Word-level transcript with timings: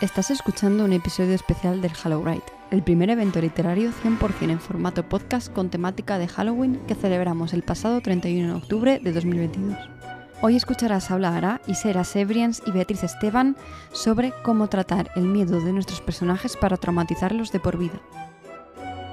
Estás 0.00 0.30
escuchando 0.30 0.86
un 0.86 0.94
episodio 0.94 1.34
especial 1.34 1.82
del 1.82 1.92
Halloween, 1.92 2.42
el 2.70 2.82
primer 2.82 3.10
evento 3.10 3.38
literario 3.38 3.90
100% 3.90 4.50
en 4.50 4.58
formato 4.58 5.06
podcast 5.06 5.52
con 5.52 5.68
temática 5.68 6.16
de 6.18 6.26
Halloween 6.26 6.80
que 6.86 6.94
celebramos 6.94 7.52
el 7.52 7.62
pasado 7.62 8.00
31 8.00 8.48
de 8.48 8.54
octubre 8.54 8.98
de 8.98 9.12
2022. 9.12 9.76
Hoy 10.40 10.56
escucharás 10.56 11.10
hablar 11.10 11.44
a 11.44 11.60
Isera 11.66 12.04
Sebrians 12.04 12.62
y 12.64 12.70
Beatriz 12.70 13.02
Esteban 13.02 13.58
sobre 13.92 14.32
cómo 14.42 14.68
tratar 14.68 15.10
el 15.16 15.24
miedo 15.24 15.60
de 15.60 15.74
nuestros 15.74 16.00
personajes 16.00 16.56
para 16.56 16.78
traumatizarlos 16.78 17.52
de 17.52 17.60
por 17.60 17.76
vida. 17.76 18.00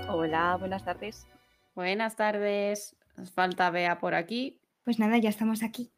Hola, 0.08 0.56
buenas 0.58 0.86
tardes. 0.86 1.28
Buenas 1.76 2.16
tardes. 2.16 2.96
Nos 3.18 3.34
falta 3.34 3.72
Bea 3.72 4.00
por 4.00 4.16
aquí. 4.16 4.62
Pues 4.86 5.00
nada, 5.00 5.18
ya 5.18 5.28
estamos 5.28 5.64
aquí. 5.64 5.92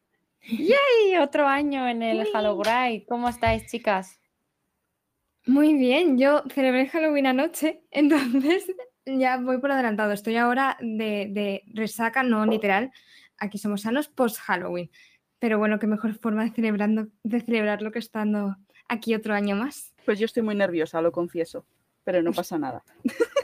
¡Yay! 0.48 1.16
Otro 1.22 1.46
año 1.46 1.86
en 1.86 2.02
el 2.02 2.26
Halloween. 2.32 3.04
¿Cómo 3.08 3.28
estáis, 3.28 3.70
chicas? 3.70 4.19
Muy 5.46 5.74
bien, 5.74 6.18
yo 6.18 6.42
celebré 6.52 6.88
Halloween 6.88 7.26
anoche, 7.26 7.82
entonces 7.90 8.66
ya 9.06 9.38
voy 9.38 9.58
por 9.58 9.72
adelantado. 9.72 10.12
Estoy 10.12 10.36
ahora 10.36 10.76
de, 10.80 11.62
resaca, 11.72 12.22
no 12.22 12.44
literal. 12.46 12.92
Aquí 13.38 13.58
somos 13.58 13.82
sanos 13.82 14.08
post-Halloween. 14.08 14.90
Pero 15.38 15.58
bueno, 15.58 15.78
qué 15.78 15.86
mejor 15.86 16.14
forma 16.14 16.44
de, 16.44 16.50
celebrando, 16.50 17.08
de 17.22 17.40
celebrarlo 17.40 17.90
que 17.90 17.98
estando 17.98 18.56
aquí 18.88 19.14
otro 19.14 19.34
año 19.34 19.56
más. 19.56 19.94
Pues 20.04 20.18
yo 20.18 20.26
estoy 20.26 20.42
muy 20.42 20.54
nerviosa, 20.54 21.00
lo 21.00 21.12
confieso, 21.12 21.64
pero 22.04 22.22
no 22.22 22.32
pasa 22.32 22.58
nada. 22.58 22.84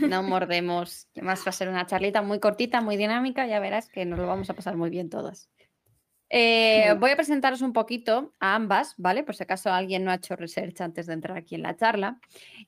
No 0.00 0.22
mordemos. 0.22 1.08
Además 1.16 1.42
va 1.46 1.50
a 1.50 1.52
ser 1.52 1.68
una 1.68 1.86
charlita 1.86 2.22
muy 2.22 2.40
cortita, 2.40 2.80
muy 2.80 2.96
dinámica, 2.96 3.46
ya 3.46 3.60
verás 3.60 3.88
que 3.88 4.04
nos 4.04 4.18
lo 4.18 4.26
vamos 4.26 4.50
a 4.50 4.54
pasar 4.54 4.76
muy 4.76 4.90
bien 4.90 5.08
todas. 5.08 5.48
Eh, 6.34 6.94
voy 6.98 7.10
a 7.10 7.16
presentaros 7.16 7.60
un 7.60 7.74
poquito 7.74 8.32
a 8.40 8.54
ambas, 8.54 8.94
¿vale? 8.96 9.22
Por 9.22 9.36
si 9.36 9.42
acaso 9.42 9.70
alguien 9.70 10.02
no 10.02 10.10
ha 10.10 10.14
hecho 10.14 10.34
research 10.34 10.80
antes 10.80 11.06
de 11.06 11.12
entrar 11.12 11.36
aquí 11.36 11.56
en 11.56 11.62
la 11.62 11.76
charla. 11.76 12.18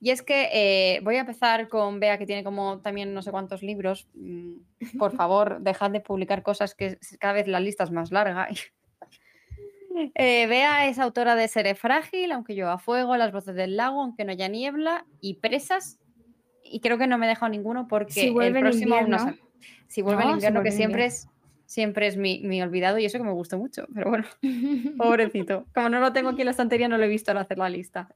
Y 0.00 0.10
es 0.10 0.20
que 0.20 0.50
eh, 0.52 1.00
voy 1.02 1.16
a 1.16 1.20
empezar 1.20 1.68
con 1.68 1.98
Bea, 1.98 2.18
que 2.18 2.26
tiene 2.26 2.44
como 2.44 2.80
también 2.80 3.14
no 3.14 3.22
sé 3.22 3.30
cuántos 3.30 3.62
libros. 3.62 4.06
Mm, 4.12 4.98
por 4.98 5.12
favor, 5.16 5.60
dejad 5.62 5.90
de 5.90 6.00
publicar 6.00 6.42
cosas 6.42 6.74
que 6.74 6.98
cada 7.18 7.32
vez 7.32 7.48
la 7.48 7.58
lista 7.58 7.84
es 7.84 7.90
más 7.90 8.12
larga. 8.12 8.48
Eh, 10.16 10.48
Bea 10.48 10.88
es 10.88 10.98
autora 10.98 11.36
de 11.36 11.46
Seré 11.46 11.76
Frágil, 11.76 12.32
aunque 12.32 12.56
yo 12.56 12.68
a 12.68 12.78
fuego, 12.78 13.16
Las 13.16 13.30
voces 13.30 13.54
del 13.54 13.76
lago, 13.76 14.02
aunque 14.02 14.24
no 14.24 14.32
haya 14.32 14.48
niebla, 14.48 15.06
y 15.20 15.34
Presas. 15.34 16.00
Y 16.64 16.80
creo 16.80 16.98
que 16.98 17.06
no 17.06 17.16
me 17.16 17.26
he 17.26 17.28
dejado 17.28 17.48
ninguno 17.50 17.86
porque 17.86 18.26
el 18.26 18.52
próximo 18.58 19.00
no 19.02 19.34
Si 19.86 20.02
vuelve 20.02 20.24
el 20.24 20.30
invierno, 20.30 20.64
que 20.64 20.72
siempre 20.72 21.04
es 21.04 21.28
siempre 21.66 22.06
es 22.06 22.16
mi, 22.16 22.62
olvidado 22.62 22.98
y 22.98 23.04
eso 23.04 23.18
que 23.18 23.24
me 23.24 23.32
gustó 23.32 23.58
mucho, 23.58 23.86
pero 23.94 24.10
bueno, 24.10 24.26
pobrecito. 24.98 25.66
Como 25.74 25.88
no 25.88 26.00
lo 26.00 26.12
tengo 26.12 26.30
aquí 26.30 26.42
en 26.42 26.46
la 26.46 26.50
estantería, 26.52 26.88
no 26.88 26.98
lo 26.98 27.04
he 27.04 27.08
visto 27.08 27.30
al 27.30 27.38
hacer 27.38 27.58
la 27.58 27.68
lista. 27.68 28.08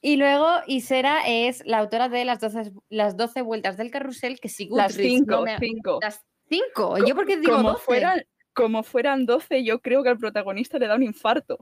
Y 0.00 0.16
luego 0.16 0.46
Isera 0.66 1.26
es 1.26 1.64
la 1.66 1.78
autora 1.78 2.08
de 2.08 2.24
las 2.24 2.40
12, 2.40 2.72
las 2.90 3.16
12 3.16 3.42
vueltas 3.42 3.76
del 3.76 3.90
carrusel 3.90 4.38
que 4.40 4.48
sigo 4.48 4.76
Las 4.76 4.94
5, 4.94 5.44
cinco. 5.58 5.98
Las 6.02 6.24
5. 6.48 7.06
¿Yo 7.06 7.14
porque 7.14 7.38
digo 7.38 7.56
como 7.56 7.76
Fueran, 7.76 8.22
como 8.56 8.82
fueran 8.82 9.26
12, 9.26 9.64
yo 9.64 9.80
creo 9.80 10.02
que 10.02 10.08
al 10.08 10.18
protagonista 10.18 10.78
le 10.78 10.86
da 10.86 10.96
un 10.96 11.02
infarto. 11.02 11.58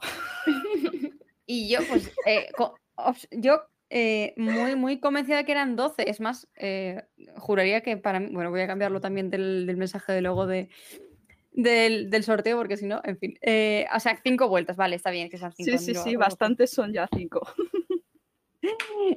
y 1.47 1.69
yo, 1.69 1.81
pues, 1.89 2.12
eh, 2.25 2.51
yo 3.33 3.62
eh, 3.97 4.34
muy, 4.37 4.75
muy 4.75 4.98
convencida 4.98 5.37
de 5.37 5.45
que 5.45 5.53
eran 5.53 5.77
12. 5.77 6.11
Es 6.11 6.19
más, 6.19 6.48
eh, 6.56 7.05
juraría 7.37 7.81
que 7.81 7.97
para 7.97 8.19
mí, 8.19 8.27
bueno, 8.33 8.51
voy 8.51 8.61
a 8.61 8.67
cambiarlo 8.67 9.01
también 9.01 9.31
del, 9.31 9.73
mensaje 9.77 10.12
de 10.12 10.20
logo 10.20 10.48
de, 10.48 10.69
del, 11.53 12.25
sorteo, 12.25 12.56
porque 12.56 12.77
si 12.77 12.86
no, 12.86 13.01
en 13.05 13.17
fin. 13.19 13.39
Eh, 13.41 13.86
o 13.95 14.01
sea, 14.01 14.19
cinco 14.20 14.48
vueltas, 14.48 14.77
vale, 14.77 14.97
está 14.97 15.12
bien 15.12 15.31
que 15.31 15.39
sean 15.39 15.53
cinco. 15.53 15.78
Sí, 15.78 15.78
sí, 15.78 15.95
sí, 15.95 16.17
bastantes 16.17 16.73
son 16.73 16.92
ya 16.92 17.09
cinco. 17.14 17.47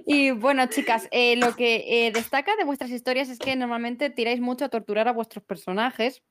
Y 0.06 0.32
bueno, 0.32 0.66
chicas, 0.66 1.08
lo 1.38 1.56
que 1.56 2.12
destaca 2.14 2.58
de 2.58 2.66
vuestras 2.66 2.92
historias 2.92 3.30
es 3.30 3.40
que 3.40 3.56
normalmente 3.56 4.10
tiráis 4.10 4.42
mucho 4.42 4.66
a 4.66 4.70
torturar 4.70 5.08
a 5.08 5.14
vuestros 5.14 5.42
personajes. 5.46 6.22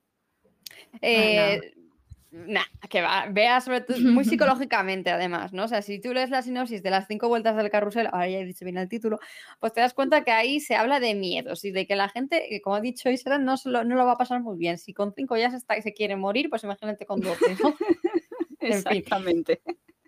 Nah, 2.29 2.65
que 2.89 3.01
va, 3.01 3.27
vea 3.31 3.61
sobre 3.61 3.81
todo, 3.81 3.97
muy 3.99 4.25
psicológicamente 4.25 5.09
además, 5.09 5.53
¿no? 5.53 5.63
O 5.63 5.67
sea, 5.67 5.81
si 5.81 5.99
tú 5.99 6.13
lees 6.13 6.29
la 6.29 6.41
sinopsis 6.41 6.83
de 6.83 6.89
las 6.89 7.07
cinco 7.07 7.29
vueltas 7.29 7.55
del 7.55 7.69
carrusel, 7.69 8.07
ahora 8.07 8.27
ya 8.27 8.39
he 8.39 8.45
dicho 8.45 8.65
bien 8.65 8.77
el 8.77 8.89
título, 8.89 9.19
pues 9.59 9.73
te 9.73 9.79
das 9.79 9.93
cuenta 9.93 10.23
que 10.23 10.31
ahí 10.31 10.59
se 10.59 10.75
habla 10.75 10.99
de 10.99 11.15
miedos 11.15 11.63
y 11.63 11.71
de 11.71 11.87
que 11.87 11.95
la 11.95 12.09
gente, 12.09 12.61
como 12.63 12.75
ha 12.75 12.81
dicho 12.81 13.09
Isra, 13.09 13.37
no, 13.39 13.55
no 13.65 13.83
lo 13.83 14.05
va 14.05 14.13
a 14.13 14.17
pasar 14.17 14.41
muy 14.41 14.57
bien. 14.57 14.77
Si 14.77 14.93
con 14.93 15.13
cinco 15.13 15.37
ya 15.37 15.49
se, 15.51 15.57
está, 15.57 15.81
se 15.81 15.93
quiere 15.93 16.15
morir, 16.17 16.49
pues 16.49 16.63
imagínate 16.63 17.05
con 17.05 17.21
doce, 17.21 17.55
¿no? 17.63 17.75
Exactamente. 18.59 19.61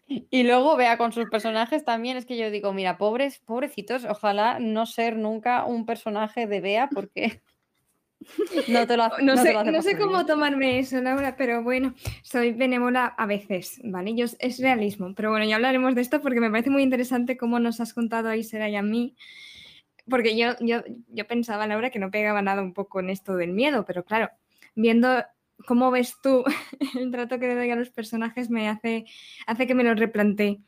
Y 0.08 0.44
luego 0.44 0.76
vea 0.76 0.98
con 0.98 1.14
sus 1.14 1.30
personajes 1.30 1.86
también, 1.86 2.18
es 2.18 2.26
que 2.26 2.36
yo 2.36 2.50
digo, 2.50 2.74
mira, 2.74 2.98
pobres, 2.98 3.40
pobrecitos, 3.40 4.06
ojalá 4.06 4.60
no 4.60 4.88
ser 4.88 5.16
nunca 5.16 5.66
un 5.66 5.86
personaje 5.86 6.48
de 6.48 6.62
Bea, 6.62 6.90
porque 6.92 7.44
no, 8.68 8.88
te 8.88 8.98
lo, 8.98 9.10
no, 9.22 9.38
sé, 9.38 9.54
no 9.64 9.82
sé 9.82 9.98
cómo 9.98 10.26
tomarme 10.26 10.80
eso, 10.80 11.02
Laura, 11.02 11.36
pero 11.38 11.64
bueno, 11.64 11.96
soy 12.22 12.52
benévola 12.52 13.06
a 13.06 13.26
veces, 13.26 13.80
¿vale? 13.84 14.16
Yo, 14.16 14.26
es 14.40 14.60
realismo, 14.60 15.14
pero 15.16 15.32
bueno, 15.32 15.46
ya 15.46 15.56
hablaremos 15.56 15.96
de 15.96 16.02
esto 16.02 16.22
porque 16.22 16.40
me 16.40 16.52
parece 16.52 16.70
muy 16.70 16.84
interesante 16.84 17.38
cómo 17.38 17.60
nos 17.60 17.80
has 17.80 17.94
contado 17.94 18.30
a 18.30 18.38
Isera 18.38 18.70
y 18.70 18.76
a 18.76 18.82
mí, 18.82 19.16
porque 20.10 20.38
yo, 20.38 20.56
yo, 20.60 20.84
yo 21.08 21.28
pensaba, 21.28 21.68
Laura, 21.68 21.90
que 21.90 22.00
no 22.00 22.12
pegaba 22.12 22.42
nada 22.42 22.62
un 22.62 22.74
poco 22.74 23.00
en 23.00 23.10
esto 23.10 23.36
del 23.36 23.54
miedo, 23.54 23.86
pero 23.86 24.04
claro, 24.04 24.30
viendo 24.76 25.24
cómo 25.66 25.92
ves 25.92 26.16
tú 26.22 26.44
el 27.00 27.12
trato 27.12 27.40
que 27.40 27.48
le 27.48 27.56
doy 27.56 27.70
a 27.72 27.76
los 27.76 27.90
personajes 27.90 28.50
me 28.50 28.70
hace, 28.70 29.06
hace 29.48 29.68
que 29.68 29.76
me 29.76 29.84
lo 29.84 29.96
replantee. 29.96 30.62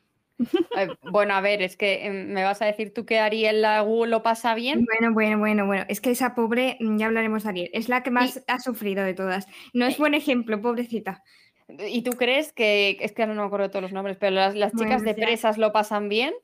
Eh, 0.76 0.88
bueno, 1.10 1.34
a 1.34 1.40
ver, 1.40 1.62
es 1.62 1.76
que 1.76 2.06
em, 2.06 2.32
me 2.32 2.42
vas 2.44 2.62
a 2.62 2.66
decir 2.66 2.92
tú 2.92 3.04
que 3.04 3.18
Ariel 3.18 3.62
lo 3.62 4.22
pasa 4.22 4.54
bien. 4.54 4.84
Bueno, 4.84 5.12
bueno, 5.12 5.38
bueno, 5.38 5.66
bueno. 5.66 5.84
Es 5.88 6.00
que 6.00 6.10
esa 6.10 6.34
pobre, 6.34 6.76
mm, 6.80 6.96
ya 6.98 7.06
hablaremos 7.06 7.44
de 7.44 7.48
Ariel, 7.50 7.70
es 7.72 7.88
la 7.88 8.02
que 8.02 8.10
más 8.10 8.42
ha 8.46 8.58
sufrido 8.58 9.04
de 9.04 9.14
todas. 9.14 9.46
No 9.72 9.86
es 9.86 9.98
buen 9.98 10.14
ejemplo, 10.14 10.60
pobrecita. 10.60 11.22
¿Y 11.68 12.02
tú 12.02 12.12
crees 12.12 12.52
que, 12.52 12.98
es 13.00 13.12
que 13.12 13.26
no 13.26 13.34
me 13.34 13.42
acuerdo 13.42 13.66
de 13.66 13.70
todos 13.70 13.82
los 13.82 13.92
nombres, 13.92 14.16
pero 14.18 14.32
las, 14.32 14.72
chicas 14.74 15.02
de 15.02 15.14
presas 15.14 15.58
lo 15.58 15.72
pasan 15.72 16.08
bien? 16.08 16.34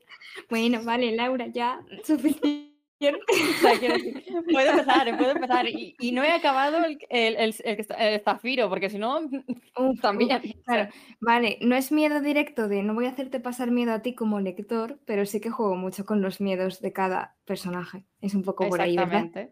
Bueno, 0.49 0.83
vale, 0.83 1.15
Laura, 1.15 1.47
ya, 1.47 1.81
suficiente. 2.03 2.68
puedo 4.51 4.71
empezar, 4.71 5.17
puedo 5.17 5.31
empezar. 5.31 5.65
Y, 5.67 6.11
no 6.11 6.23
he 6.23 6.31
acabado 6.31 6.83
el, 6.85 6.99
el, 7.09 7.55
el, 7.63 8.21
zafiro, 8.21 8.69
porque 8.69 8.89
si 8.89 8.97
no, 8.97 9.21
también. 10.01 10.41
claro. 10.65 10.89
Vale, 11.19 11.57
no 11.61 11.75
es 11.75 11.91
miedo 11.91 12.21
directo 12.21 12.67
de 12.67 12.83
no 12.83 12.93
voy 12.93 13.05
a 13.05 13.09
hacerte 13.09 13.39
pasar 13.39 13.71
miedo 13.71 13.93
a 13.93 14.01
ti 14.01 14.13
como 14.15 14.39
lector, 14.39 14.99
pero 15.05 15.25
sí 15.25 15.39
que 15.39 15.49
juego 15.49 15.75
mucho 15.75 16.05
con 16.05 16.21
los 16.21 16.41
miedos 16.41 16.81
de 16.81 16.91
cada 16.93 17.35
personaje. 17.45 18.05
Es 18.21 18.35
un 18.35 18.43
poco 18.43 18.67
por 18.67 18.81
ahí, 18.81 18.97
¿verdad? 18.97 19.49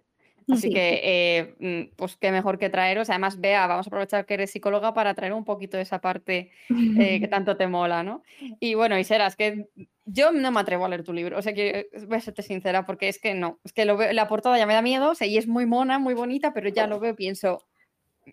Así 0.50 0.70
que, 0.70 1.02
eh, 1.04 1.56
mm, 1.60 1.96
pues 1.98 2.16
qué 2.16 2.32
mejor 2.32 2.58
que 2.58 2.70
traeros. 2.70 3.10
Además, 3.10 3.40
vea, 3.40 3.68
vamos 3.68 3.88
a 3.88 3.90
aprovechar 3.90 4.26
que 4.26 4.36
eres 4.36 4.52
psicóloga 4.52 4.94
para 4.94 5.14
traer 5.14 5.34
un 5.34 5.44
poquito 5.44 5.76
de 5.78 5.84
esa 5.84 6.00
parte 6.00 6.52
eh, 6.70 7.20
que 7.20 7.28
tanto 7.34 7.58
te 7.58 7.68
mola, 7.68 8.04
¿no? 8.04 8.24
Y 8.60 8.76
bueno, 8.76 8.98
y 8.98 9.04
serás 9.04 9.36
que 9.36 9.68
yo 10.06 10.32
no 10.32 10.52
me 10.52 10.60
atrevo 10.62 10.86
a 10.86 10.90
leer 10.90 11.04
tu 11.04 11.12
libro, 11.14 11.38
o 11.38 11.42
sea 11.42 11.54
que 11.54 11.90
voy 12.08 12.18
a 12.18 12.22
serte 12.22 12.44
sincera, 12.44 12.86
porque 12.86 13.10
es 13.10 13.20
que 13.20 13.34
no, 13.34 13.60
es 13.66 13.74
que 13.74 13.84
lo 13.84 13.98
veo, 13.98 14.14
la 14.14 14.30
portada 14.30 14.58
ya 14.58 14.66
me 14.66 14.74
da 14.74 14.82
miedo, 14.82 15.12
o 15.12 15.16
sea, 15.16 15.28
y 15.28 15.38
es 15.38 15.48
muy 15.48 15.66
mona, 15.66 16.00
muy 16.00 16.14
bonita, 16.14 16.54
pero 16.54 16.70
ya 16.70 16.88
lo 16.88 17.00
veo 17.00 17.12
y 17.12 17.16
pienso, 17.16 17.66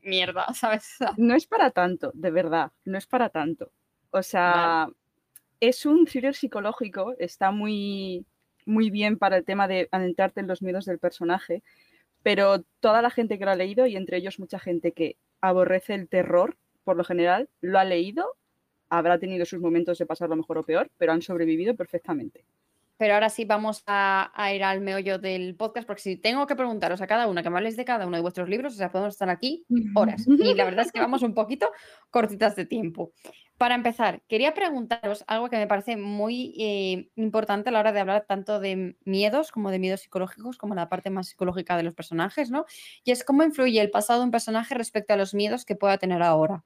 mierda, 0.02 0.46
¿sabes? 0.54 0.96
No 1.16 1.34
es 1.34 1.46
para 1.46 1.70
tanto, 1.70 2.10
de 2.14 2.30
verdad, 2.30 2.72
no 2.84 2.98
es 2.98 3.06
para 3.06 3.28
tanto. 3.28 3.72
O 4.10 4.22
sea, 4.22 4.88
es 5.60 5.86
un 5.86 6.06
thriller 6.06 6.34
psicológico, 6.34 7.14
está 7.18 7.50
muy, 7.50 8.26
muy 8.66 8.90
bien 8.90 9.18
para 9.18 9.36
el 9.36 9.44
tema 9.44 9.68
de 9.68 9.88
adentrarte 9.90 10.40
en 10.40 10.46
los 10.46 10.62
miedos 10.62 10.84
del 10.84 10.98
personaje, 10.98 11.62
pero 12.24 12.64
toda 12.80 13.02
la 13.02 13.10
gente 13.10 13.38
que 13.38 13.44
lo 13.44 13.52
ha 13.52 13.56
leído, 13.56 13.86
y 13.86 13.94
entre 13.94 14.16
ellos 14.16 14.40
mucha 14.40 14.58
gente 14.58 14.90
que 14.90 15.16
aborrece 15.40 15.94
el 15.94 16.08
terror, 16.08 16.56
por 16.82 16.96
lo 16.96 17.04
general, 17.04 17.48
lo 17.60 17.78
ha 17.78 17.84
leído 17.84 18.34
habrá 18.88 19.18
tenido 19.18 19.44
sus 19.44 19.60
momentos 19.60 19.98
de 19.98 20.06
pasarlo 20.06 20.36
mejor 20.36 20.58
o 20.58 20.62
peor, 20.62 20.90
pero 20.98 21.12
han 21.12 21.22
sobrevivido 21.22 21.74
perfectamente. 21.74 22.44
Pero 22.96 23.14
ahora 23.14 23.28
sí 23.28 23.44
vamos 23.44 23.82
a, 23.86 24.30
ir 24.54 24.62
al 24.64 24.80
meollo 24.80 25.18
del 25.18 25.56
podcast, 25.56 25.86
porque 25.86 26.02
si 26.02 26.16
tengo 26.16 26.46
que 26.46 26.56
preguntaros 26.56 27.00
a 27.00 27.06
cada 27.06 27.26
una 27.26 27.42
que 27.42 27.50
me 27.50 27.56
hables 27.56 27.76
de 27.76 27.84
cada 27.84 28.06
uno 28.06 28.16
de 28.16 28.22
vuestros 28.22 28.48
libros, 28.48 28.74
o 28.74 28.76
sea, 28.76 28.90
podemos 28.90 29.14
estar 29.14 29.28
aquí 29.28 29.64
horas. 29.94 30.26
Y 30.26 30.54
la 30.54 30.64
verdad 30.64 30.86
es 30.86 30.92
que 30.92 31.00
vamos 31.00 31.22
un 31.22 31.34
poquito 31.34 31.70
cortitas 32.10 32.56
de 32.56 32.66
tiempo. 32.66 33.12
Para 33.56 33.76
empezar, 33.76 34.20
quería 34.26 34.52
preguntaros 34.52 35.24
algo 35.28 35.48
que 35.48 35.56
me 35.56 35.68
parece 35.68 35.96
muy 35.96 36.54
eh, 36.58 37.08
importante 37.14 37.68
a 37.68 37.72
la 37.72 37.80
hora 37.80 37.92
de 37.92 38.00
hablar 38.00 38.24
tanto 38.26 38.58
de 38.58 38.96
miedos 39.04 39.52
como 39.52 39.70
de 39.70 39.78
miedos 39.78 40.00
psicológicos, 40.00 40.58
como 40.58 40.74
la 40.74 40.88
parte 40.88 41.10
más 41.10 41.28
psicológica 41.28 41.76
de 41.76 41.84
los 41.84 41.94
personajes, 41.94 42.50
¿no? 42.50 42.64
Y 43.04 43.12
es 43.12 43.22
cómo 43.22 43.44
influye 43.44 43.80
el 43.80 43.90
pasado 43.90 44.20
de 44.20 44.24
un 44.26 44.30
personaje 44.32 44.74
respecto 44.74 45.14
a 45.14 45.16
los 45.16 45.34
miedos 45.34 45.64
que 45.64 45.76
pueda 45.76 45.98
tener 45.98 46.22
ahora. 46.22 46.64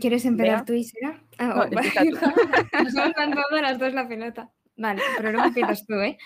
¿Quieres 0.00 0.24
empezar 0.24 0.64
tú, 0.64 0.74
Isera? 0.74 1.22
Ah, 1.38 1.66
oh, 1.66 1.70
Nos 2.84 2.94
vamos 2.94 3.62
las 3.62 3.78
dos 3.78 3.92
la 3.94 4.06
pelota. 4.06 4.50
Vale, 4.76 5.02
pero 5.16 5.32
luego 5.32 5.48
empiezas 5.48 5.86
tú, 5.86 5.94
¿eh? 5.94 6.18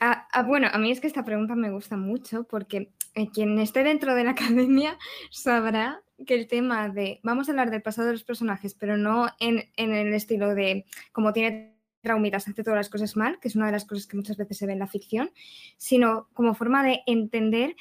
Ah, 0.00 0.26
ah, 0.32 0.42
bueno, 0.42 0.68
a 0.72 0.78
mí 0.78 0.90
es 0.90 1.00
que 1.00 1.06
esta 1.06 1.24
pregunta 1.24 1.54
me 1.54 1.70
gusta 1.70 1.96
mucho 1.96 2.44
porque 2.44 2.92
eh, 3.14 3.30
quien 3.32 3.58
esté 3.58 3.82
dentro 3.82 4.14
de 4.14 4.24
la 4.24 4.30
academia 4.32 4.98
sabrá 5.30 6.02
que 6.26 6.34
el 6.34 6.46
tema 6.46 6.88
de, 6.88 7.20
vamos 7.22 7.48
a 7.48 7.52
hablar 7.52 7.70
del 7.70 7.82
pasado 7.82 8.08
de 8.08 8.14
los 8.14 8.24
personajes, 8.24 8.74
pero 8.74 8.96
no 8.96 9.28
en, 9.40 9.68
el 9.76 10.14
estilo 10.14 10.54
de 10.54 10.86
como 11.12 11.32
tiene 11.32 11.76
traumitas, 12.02 12.46
hace 12.46 12.62
todas 12.62 12.78
las 12.78 12.88
cosas 12.88 13.16
mal, 13.16 13.38
que 13.40 13.48
es 13.48 13.56
una 13.56 13.66
de 13.66 13.72
las 13.72 13.84
cosas 13.84 14.06
que 14.06 14.16
muchas 14.16 14.36
veces 14.36 14.56
se 14.58 14.66
ve 14.66 14.74
en 14.74 14.78
la 14.78 14.86
ficción, 14.86 15.32
sino 15.76 16.28
como 16.32 16.54
forma 16.54 16.84
de 16.84 17.00
entender 17.06 17.74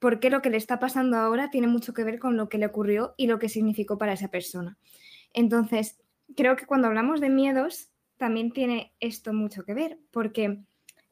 por 0.00 0.18
qué 0.18 0.30
lo 0.30 0.42
que 0.42 0.50
le 0.50 0.56
está 0.56 0.80
pasando 0.80 1.16
ahora 1.16 1.50
tiene 1.50 1.68
mucho 1.68 1.94
que 1.94 2.02
ver 2.02 2.18
con 2.18 2.36
lo 2.36 2.48
que 2.48 2.58
le 2.58 2.66
ocurrió 2.66 3.14
y 3.16 3.28
lo 3.28 3.38
que 3.38 3.48
significó 3.48 3.98
para 3.98 4.14
esa 4.14 4.28
persona. 4.28 4.76
Entonces, 5.32 6.00
creo 6.36 6.56
que 6.56 6.66
cuando 6.66 6.88
hablamos 6.88 7.20
de 7.20 7.28
miedos, 7.28 7.90
también 8.16 8.50
tiene 8.50 8.92
esto 8.98 9.32
mucho 9.32 9.62
que 9.64 9.74
ver, 9.74 9.98
porque 10.10 10.58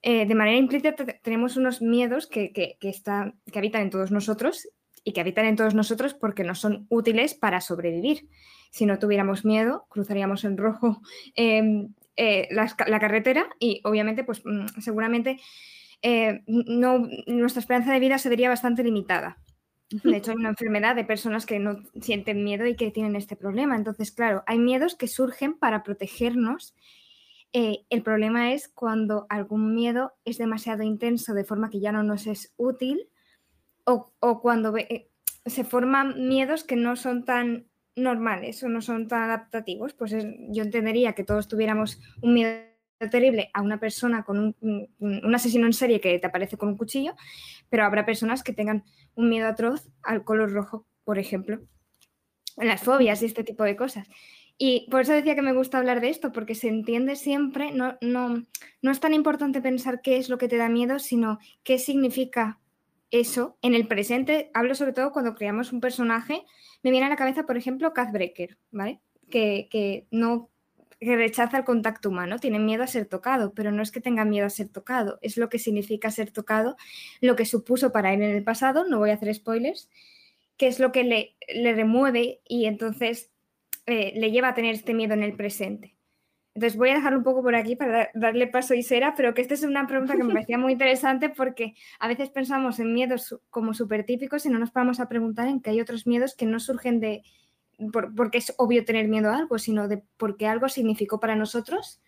eh, 0.02 0.26
de 0.26 0.34
manera 0.34 0.56
implícita 0.56 0.94
tenemos 1.22 1.56
unos 1.56 1.80
miedos 1.80 2.26
que, 2.26 2.52
que, 2.52 2.76
que 2.80 3.58
habitan 3.58 3.82
en 3.82 3.90
todos 3.90 4.10
nosotros 4.10 4.68
y 5.04 5.12
que 5.12 5.20
habitan 5.20 5.46
en 5.46 5.56
todos 5.56 5.74
nosotros 5.74 6.14
porque 6.14 6.44
no 6.44 6.54
son 6.54 6.86
útiles 6.88 7.34
para 7.34 7.60
sobrevivir. 7.60 8.28
Si 8.70 8.86
no 8.86 8.98
tuviéramos 8.98 9.44
miedo, 9.44 9.86
cruzaríamos 9.88 10.44
en 10.44 10.56
rojo 10.56 11.00
em, 11.34 11.94
eh, 12.16 12.48
la, 12.50 12.66
carretera 13.00 13.48
y 13.58 13.80
obviamente, 13.84 14.24
pues 14.24 14.42
mm, 14.44 14.80
seguramente 14.80 15.38
eh, 16.02 16.42
no, 16.46 17.08
nuestra 17.26 17.60
esperanza 17.60 17.92
de 17.92 18.00
vida 18.00 18.18
se 18.18 18.28
vería 18.28 18.48
bastante 18.48 18.84
limitada. 18.84 19.38
De 19.90 20.18
hecho, 20.18 20.32
hay 20.32 20.36
una 20.36 20.50
enfermedad 20.50 20.94
de 20.94 21.04
personas 21.04 21.46
que 21.46 21.58
no 21.58 21.82
sienten 22.00 22.44
miedo 22.44 22.66
y 22.66 22.76
que 22.76 22.90
tienen 22.90 23.16
este 23.16 23.36
problema. 23.36 23.74
Entonces, 23.74 24.12
claro, 24.12 24.42
hay 24.46 24.58
miedos 24.58 24.94
que 24.94 25.08
surgen 25.08 25.58
para 25.58 25.82
protegernos. 25.82 26.74
Eh, 27.54 27.86
el 27.88 28.02
problema 28.02 28.52
es 28.52 28.68
cuando 28.68 29.26
algún 29.30 29.74
miedo 29.74 30.12
es 30.26 30.36
demasiado 30.36 30.82
intenso 30.82 31.32
de 31.32 31.44
forma 31.44 31.70
que 31.70 31.80
ya 31.80 31.92
no 31.92 32.02
nos 32.02 32.26
es 32.26 32.52
útil 32.58 33.08
o, 33.84 34.12
cuando 34.42 34.76
eh, 34.76 35.08
se 35.46 35.64
forman 35.64 36.28
miedos 36.28 36.64
que 36.64 36.76
no 36.76 36.94
son 36.94 37.24
tan 37.24 37.66
normales 37.96 38.62
o 38.62 38.68
no 38.68 38.82
son 38.82 39.08
tan 39.08 39.22
adaptativos. 39.22 39.94
Pues 39.94 40.12
yo 40.12 40.62
entendería 40.62 41.14
que 41.14 41.24
todos 41.24 41.48
tuviéramos 41.48 41.98
un 42.20 42.34
miedo 42.34 42.67
terrible 43.06 43.50
a 43.54 43.62
una 43.62 43.78
persona 43.78 44.24
con 44.24 44.56
un, 44.60 45.34
asesino 45.34 45.66
en 45.66 45.72
serie 45.72 46.00
que 46.00 46.18
te 46.18 46.26
aparece 46.26 46.56
con 46.56 46.70
un 46.70 46.76
cuchillo, 46.76 47.14
pero 47.68 47.84
habrá 47.84 48.04
personas 48.04 48.42
que 48.42 48.52
tengan 48.52 48.84
un 49.14 49.28
miedo 49.28 49.46
atroz 49.46 49.88
al 50.02 50.24
color 50.24 50.52
rojo, 50.52 50.86
por 51.04 51.18
ejemplo, 51.18 51.60
las 52.56 52.82
fobias 52.82 53.22
y 53.22 53.26
este 53.26 53.44
tipo 53.44 53.64
de 53.64 53.76
cosas. 53.76 54.08
Y 54.60 54.88
por 54.90 55.02
eso 55.02 55.12
decía 55.12 55.36
que 55.36 55.42
me 55.42 55.52
gusta 55.52 55.78
hablar 55.78 56.00
de 56.00 56.08
esto, 56.08 56.32
porque 56.32 56.56
se 56.56 56.68
entiende 56.68 57.14
siempre, 57.14 57.70
no, 57.70 57.96
no, 58.00 58.44
no 58.82 58.90
es 58.90 58.98
tan 58.98 59.14
importante 59.14 59.60
pensar 59.60 60.00
qué 60.02 60.16
es 60.16 60.28
lo 60.28 60.36
que 60.36 60.48
te 60.48 60.56
da 60.56 60.68
miedo, 60.68 60.98
sino 60.98 61.38
qué 61.62 61.78
significa 61.78 62.58
eso 63.12 63.56
en 63.62 63.74
el 63.74 63.86
presente. 63.86 64.50
Hablo 64.54 64.74
sobre 64.74 64.92
todo 64.92 65.12
cuando 65.12 65.36
creamos 65.36 65.72
un 65.72 65.80
personaje. 65.80 66.44
Me 66.82 66.90
viene 66.90 67.06
a 67.06 67.08
la 67.08 67.16
cabeza, 67.16 67.46
por 67.46 67.56
ejemplo, 67.56 67.92
Breaker, 68.12 68.58
¿vale? 68.72 69.00
Que, 69.30 69.68
que 69.70 70.08
no 70.10 70.50
que 71.00 71.16
rechaza 71.16 71.58
el 71.58 71.64
contacto 71.64 72.08
humano, 72.08 72.38
tiene 72.38 72.58
miedo 72.58 72.82
a 72.82 72.86
ser 72.86 73.06
tocado, 73.06 73.52
pero 73.54 73.70
no 73.70 73.82
es 73.82 73.92
que 73.92 74.00
tenga 74.00 74.24
miedo 74.24 74.46
a 74.46 74.50
ser 74.50 74.68
tocado, 74.68 75.18
es 75.22 75.36
lo 75.36 75.48
que 75.48 75.58
significa 75.58 76.10
ser 76.10 76.32
tocado, 76.32 76.76
lo 77.20 77.36
que 77.36 77.44
supuso 77.44 77.92
para 77.92 78.12
él 78.12 78.22
en 78.22 78.34
el 78.34 78.44
pasado, 78.44 78.84
no 78.84 78.98
voy 78.98 79.10
a 79.10 79.14
hacer 79.14 79.32
spoilers, 79.34 79.88
que 80.56 80.66
es 80.66 80.80
lo 80.80 80.90
que 80.90 81.04
le, 81.04 81.36
le 81.54 81.72
remueve 81.74 82.40
y 82.46 82.66
entonces 82.66 83.30
eh, 83.86 84.12
le 84.16 84.30
lleva 84.30 84.48
a 84.48 84.54
tener 84.54 84.74
este 84.74 84.92
miedo 84.92 85.14
en 85.14 85.22
el 85.22 85.34
presente. 85.34 85.94
Entonces 86.54 86.76
voy 86.76 86.88
a 86.88 86.94
dejarlo 86.94 87.18
un 87.18 87.24
poco 87.24 87.42
por 87.42 87.54
aquí 87.54 87.76
para 87.76 88.10
darle 88.14 88.48
paso 88.48 88.74
a 88.74 88.76
Isera, 88.76 89.14
pero 89.16 89.32
que 89.32 89.42
esta 89.42 89.54
es 89.54 89.62
una 89.62 89.86
pregunta 89.86 90.16
que 90.16 90.24
me 90.24 90.32
parecía 90.32 90.58
muy 90.58 90.72
interesante 90.72 91.28
porque 91.28 91.74
a 92.00 92.08
veces 92.08 92.30
pensamos 92.30 92.80
en 92.80 92.92
miedos 92.92 93.38
como 93.48 93.74
súper 93.74 94.04
típicos 94.04 94.44
y 94.44 94.48
no 94.48 94.58
nos 94.58 94.72
vamos 94.72 94.98
a 94.98 95.08
preguntar 95.08 95.46
en 95.46 95.60
que 95.60 95.70
hay 95.70 95.80
otros 95.80 96.08
miedos 96.08 96.34
que 96.34 96.46
no 96.46 96.58
surgen 96.58 96.98
de, 96.98 97.22
porque 97.92 98.38
es 98.38 98.54
obvio 98.58 98.84
tener 98.84 99.08
miedo 99.08 99.30
a 99.30 99.36
algo, 99.36 99.58
sino 99.58 99.88
de 99.88 100.02
porque 100.16 100.46
algo 100.46 100.68
significó 100.68 101.20
para 101.20 101.36
nosotros 101.36 102.00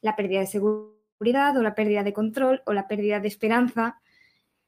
la 0.00 0.16
pérdida 0.16 0.40
de 0.40 0.46
seguridad 0.46 1.56
o 1.56 1.62
la 1.62 1.74
pérdida 1.74 2.02
de 2.02 2.12
control 2.12 2.62
o 2.66 2.72
la 2.72 2.88
pérdida 2.88 3.20
de 3.20 3.28
esperanza, 3.28 4.00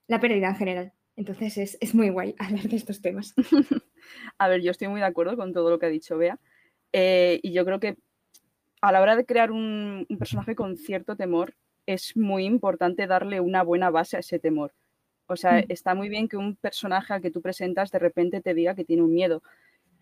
la 0.06 0.20
pérdida 0.20 0.48
en 0.48 0.56
general. 0.56 0.92
Entonces 1.16 1.78
es, 1.80 1.94
muy 1.94 2.10
guay 2.10 2.34
hablar 2.38 2.68
de 2.68 2.76
estos 2.76 3.00
temas. 3.00 3.34
a 4.38 4.48
ver, 4.48 4.62
yo 4.62 4.70
estoy 4.70 4.88
muy 4.88 5.00
de 5.00 5.06
acuerdo 5.06 5.36
con 5.36 5.52
todo 5.52 5.70
lo 5.70 5.78
que 5.78 5.86
ha 5.86 5.90
dicho 5.90 6.18
Bea. 6.18 6.38
Eh, 6.92 7.40
y 7.42 7.52
yo 7.52 7.64
creo 7.64 7.80
que 7.80 7.96
a 8.80 8.92
la 8.92 9.00
hora 9.00 9.16
de 9.16 9.26
crear 9.26 9.50
un, 9.50 10.06
personaje 10.18 10.54
con 10.54 10.76
cierto 10.76 11.16
temor, 11.16 11.54
es 11.86 12.16
muy 12.16 12.44
importante 12.44 13.06
darle 13.06 13.40
una 13.40 13.62
buena 13.62 13.90
base 13.90 14.16
a 14.16 14.20
ese 14.20 14.38
temor. 14.38 14.72
O 15.26 15.36
sea, 15.36 15.60
mm. 15.60 15.64
está 15.68 15.94
muy 15.94 16.08
bien 16.08 16.28
que 16.28 16.36
un 16.36 16.56
personaje 16.56 17.12
al 17.12 17.20
que 17.20 17.30
tú 17.30 17.40
presentas 17.40 17.90
de 17.90 17.98
repente 17.98 18.40
te 18.40 18.54
diga 18.54 18.74
que 18.74 18.84
tiene 18.84 19.02
un 19.02 19.12
miedo, 19.12 19.42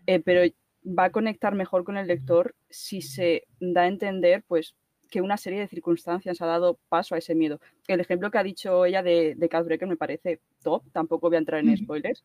eh, 0.09 0.19
pero 0.19 0.41
va 0.83 1.03
a 1.03 1.11
conectar 1.11 1.53
mejor 1.53 1.83
con 1.83 1.95
el 1.95 2.07
lector 2.07 2.55
si 2.67 2.99
se 3.03 3.43
da 3.59 3.81
a 3.81 3.87
entender 3.87 4.43
pues, 4.47 4.73
que 5.07 5.21
una 5.21 5.37
serie 5.37 5.59
de 5.59 5.67
circunstancias 5.67 6.41
ha 6.41 6.47
dado 6.47 6.79
paso 6.89 7.13
a 7.13 7.19
ese 7.19 7.35
miedo. 7.35 7.61
El 7.87 7.99
ejemplo 7.99 8.31
que 8.31 8.39
ha 8.39 8.43
dicho 8.43 8.85
ella 8.85 9.03
de, 9.03 9.35
de 9.35 9.47
Breaker 9.47 9.87
me 9.87 9.97
parece 9.97 10.39
top, 10.63 10.81
tampoco 10.93 11.29
voy 11.29 11.35
a 11.35 11.39
entrar 11.39 11.59
en 11.59 11.77
spoilers. 11.77 12.23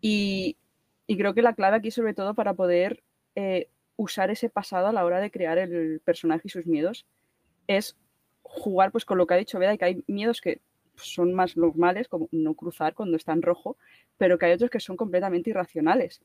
Y, 0.00 0.56
creo 1.06 1.34
que 1.34 1.42
la 1.42 1.54
clave 1.54 1.76
aquí, 1.76 1.92
sobre 1.92 2.14
todo, 2.14 2.34
para 2.34 2.54
poder 2.54 3.04
eh, 3.36 3.68
usar 3.94 4.32
ese 4.32 4.50
pasado 4.50 4.88
a 4.88 4.92
la 4.92 5.04
hora 5.04 5.20
de 5.20 5.30
crear 5.30 5.58
el 5.58 6.00
personaje 6.00 6.42
y 6.46 6.50
sus 6.50 6.66
miedos, 6.66 7.06
es 7.68 7.96
jugar 8.42 8.90
pues, 8.90 9.04
con 9.04 9.18
lo 9.18 9.28
que 9.28 9.34
ha 9.34 9.36
dicho 9.36 9.60
Veda, 9.60 9.76
que 9.76 9.84
hay 9.84 10.04
miedos 10.08 10.40
que 10.40 10.62
son 10.96 11.32
más 11.32 11.56
normales, 11.56 12.08
como 12.08 12.28
no 12.32 12.54
cruzar 12.54 12.94
cuando 12.94 13.16
está 13.16 13.32
en 13.32 13.42
rojo, 13.42 13.76
pero 14.18 14.36
que 14.36 14.46
hay 14.46 14.52
otros 14.54 14.70
que 14.70 14.80
son 14.80 14.96
completamente 14.96 15.50
irracionales 15.50 16.20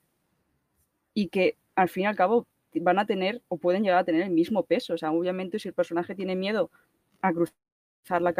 y 1.19 1.27
que 1.27 1.57
al 1.75 1.89
fin 1.89 2.03
y 2.03 2.05
al 2.05 2.15
cabo 2.15 2.47
van 2.75 2.97
a 2.97 3.05
tener 3.05 3.41
o 3.49 3.57
pueden 3.57 3.83
llegar 3.83 3.99
a 3.99 4.05
tener 4.05 4.21
el 4.21 4.29
mismo 4.29 4.63
peso. 4.63 4.93
O 4.93 4.97
sea, 4.97 5.11
obviamente 5.11 5.59
si 5.59 5.67
el 5.67 5.73
personaje 5.73 6.15
tiene 6.15 6.33
miedo 6.33 6.71
a 7.21 7.33
cruzar 7.33 7.53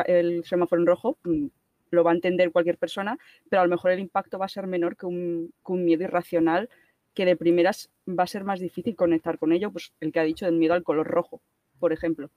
el 0.06 0.46
semáforo 0.46 0.82
en 0.82 0.88
rojo, 0.88 1.18
mm, 1.26 1.48
lo 1.92 2.04
va 2.06 2.12
a 2.12 2.14
entender 2.14 2.54
cualquier 2.54 2.78
persona, 2.78 3.18
pero 3.50 3.62
a 3.62 3.66
lo 3.66 3.70
mejor 3.70 3.92
el 3.92 4.00
impacto 4.00 4.40
va 4.40 4.46
a 4.46 4.50
ser 4.50 4.66
menor 4.66 4.96
que 4.96 5.08
un, 5.08 5.52
miedo 5.68 6.04
irracional 6.04 6.70
que 7.14 7.26
de 7.26 7.36
primeras 7.36 7.90
va 8.08 8.24
a 8.24 8.28
ser 8.28 8.46
más 8.46 8.62
difícil 8.62 8.96
conectar 8.96 9.38
con 9.40 9.52
ello, 9.52 9.72
pues 9.72 9.92
el 10.00 10.14
que 10.14 10.22
ha 10.22 10.24
dicho 10.24 10.46
del 10.46 10.56
miedo 10.56 10.74
al 10.74 10.84
color 10.84 11.06
rojo, 11.06 11.42
por 11.80 11.92
ejemplo. 11.92 12.30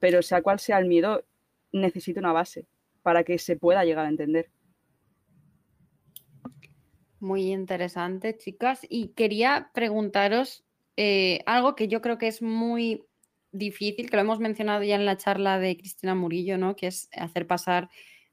Pero 0.00 0.22
sea 0.22 0.42
cual 0.42 0.58
sea 0.58 0.80
el 0.80 0.86
miedo, 0.86 1.22
necesita 1.70 2.18
una 2.18 2.32
base 2.32 2.66
para 3.04 3.22
que 3.22 3.38
se 3.38 3.56
pueda 3.56 3.84
llegar 3.84 4.06
a 4.06 4.08
entender. 4.08 4.48
Muy 7.22 7.52
interesante, 7.52 8.36
chicas. 8.36 8.84
Y 8.88 9.10
quería 9.10 9.70
preguntaros 9.74 10.64
eh, 10.96 11.44
algo 11.46 11.76
que 11.76 11.86
yo 11.86 12.00
creo 12.02 12.18
que 12.18 12.26
es 12.26 12.42
muy 12.42 13.04
difícil, 13.52 14.10
que 14.10 14.16
lo 14.16 14.22
hemos 14.22 14.40
mencionado 14.40 14.82
ya 14.82 14.96
en 14.96 15.06
la 15.06 15.16
charla 15.16 15.60
de 15.60 15.76
Cristina 15.76 16.16
Murillo, 16.16 16.58
¿no? 16.58 16.74
Que 16.74 16.88
es 16.88 17.08
hacer 17.12 17.46
pasar 17.46 17.90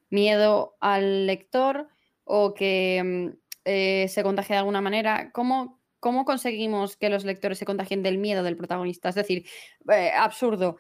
miedo 0.10 0.76
al 0.80 1.28
lector 1.28 1.88
o 2.24 2.56
que 2.56 3.30
mm, 3.32 3.38
eh, 3.66 4.08
se 4.10 4.24
contagie 4.24 4.56
de 4.56 4.60
alguna 4.60 4.82
manera. 4.82 5.32
¿Cómo, 5.34 5.80
¿Cómo 6.00 6.26
conseguimos 6.26 6.98
que 6.98 7.10
los 7.12 7.26
lectores 7.26 7.60
se 7.60 7.66
contagien 7.66 8.02
del 8.02 8.18
miedo 8.18 8.42
del 8.42 8.58
protagonista? 8.58 9.10
Es 9.10 9.16
decir, 9.16 9.46
eh, 9.92 10.10
absurdo. 10.18 10.78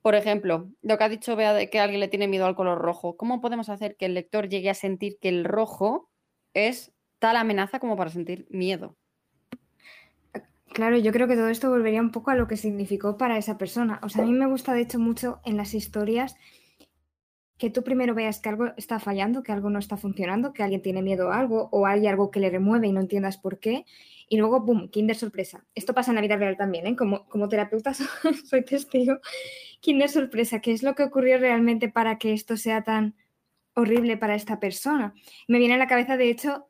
Por 0.00 0.14
ejemplo, 0.14 0.70
lo 0.82 0.96
que 0.96 1.02
ha 1.02 1.08
dicho 1.08 1.34
Bea 1.34 1.54
de 1.54 1.68
que 1.70 1.80
alguien 1.80 1.98
le 1.98 2.08
tiene 2.08 2.28
miedo 2.28 2.46
al 2.46 2.54
color 2.54 2.78
rojo. 2.78 3.16
¿Cómo 3.16 3.40
podemos 3.40 3.68
hacer 3.68 3.96
que 3.96 4.06
el 4.06 4.14
lector 4.14 4.48
llegue 4.48 4.70
a 4.70 4.74
sentir 4.74 5.18
que 5.18 5.28
el 5.28 5.44
rojo 5.44 6.08
es 6.54 6.92
tal 7.18 7.36
amenaza 7.36 7.78
como 7.78 7.96
para 7.96 8.10
sentir 8.10 8.46
miedo. 8.50 8.96
Claro, 10.72 10.96
yo 10.98 11.12
creo 11.12 11.26
que 11.26 11.34
todo 11.34 11.48
esto 11.48 11.70
volvería 11.70 12.00
un 12.00 12.12
poco 12.12 12.30
a 12.30 12.34
lo 12.34 12.46
que 12.46 12.56
significó 12.56 13.16
para 13.16 13.38
esa 13.38 13.58
persona. 13.58 14.00
O 14.02 14.08
sea, 14.08 14.22
a 14.22 14.26
mí 14.26 14.32
me 14.32 14.46
gusta 14.46 14.74
de 14.74 14.82
hecho 14.82 14.98
mucho 14.98 15.40
en 15.44 15.56
las 15.56 15.74
historias 15.74 16.36
que 17.58 17.70
tú 17.70 17.82
primero 17.82 18.14
veas 18.14 18.40
que 18.40 18.48
algo 18.48 18.66
está 18.76 19.00
fallando, 19.00 19.42
que 19.42 19.50
algo 19.50 19.68
no 19.68 19.80
está 19.80 19.96
funcionando, 19.96 20.52
que 20.52 20.62
alguien 20.62 20.80
tiene 20.80 21.02
miedo 21.02 21.32
a 21.32 21.38
algo 21.38 21.68
o 21.72 21.86
hay 21.86 22.06
algo 22.06 22.30
que 22.30 22.38
le 22.38 22.50
remueve 22.50 22.86
y 22.86 22.92
no 22.92 23.00
entiendas 23.00 23.36
por 23.36 23.58
qué. 23.58 23.84
Y 24.28 24.36
luego, 24.36 24.64
¡pum!, 24.64 24.88
Kinder 24.88 25.16
sorpresa. 25.16 25.64
Esto 25.74 25.94
pasa 25.94 26.12
en 26.12 26.16
la 26.16 26.20
vida 26.20 26.36
real 26.36 26.56
también, 26.56 26.86
¿eh? 26.86 26.94
Como, 26.94 27.26
como 27.26 27.48
terapeuta 27.48 27.92
soy 28.44 28.64
testigo. 28.64 29.18
Kinder 29.80 30.08
sorpresa, 30.08 30.60
¿qué 30.60 30.72
es 30.72 30.84
lo 30.84 30.94
que 30.94 31.02
ocurrió 31.02 31.38
realmente 31.38 31.88
para 31.88 32.18
que 32.18 32.32
esto 32.32 32.56
sea 32.56 32.84
tan 32.84 33.16
horrible 33.78 34.16
para 34.16 34.34
esta 34.34 34.58
persona. 34.58 35.14
Me 35.46 35.58
viene 35.58 35.74
a 35.74 35.78
la 35.78 35.86
cabeza, 35.86 36.16
de 36.16 36.30
hecho, 36.30 36.68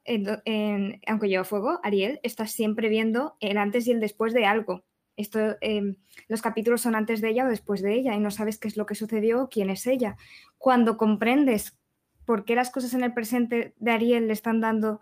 aunque 1.06 1.28
lleva 1.28 1.44
fuego, 1.44 1.80
Ariel, 1.82 2.20
estás 2.22 2.52
siempre 2.52 2.88
viendo 2.88 3.36
el 3.40 3.56
antes 3.56 3.86
y 3.86 3.92
el 3.92 4.00
después 4.00 4.34
de 4.34 4.44
algo. 4.44 4.84
Esto, 5.16 5.56
em, 5.62 5.96
los 6.28 6.42
capítulos 6.42 6.82
son 6.82 6.94
antes 6.94 7.20
de 7.20 7.30
ella 7.30 7.46
o 7.46 7.48
después 7.48 7.82
de 7.82 7.94
ella 7.94 8.14
y 8.14 8.20
no 8.20 8.30
sabes 8.30 8.58
qué 8.58 8.68
es 8.68 8.76
lo 8.76 8.86
que 8.86 8.94
sucedió 8.94 9.42
o 9.42 9.48
quién 9.48 9.70
es 9.70 9.86
ella. 9.86 10.16
Cuando 10.58 10.96
comprendes 10.96 11.76
por 12.24 12.44
qué 12.44 12.54
las 12.54 12.70
cosas 12.70 12.92
en 12.94 13.02
el 13.02 13.14
presente 13.14 13.74
de 13.78 13.90
Ariel 13.90 14.28
le 14.28 14.34
están 14.34 14.60
dando 14.60 15.00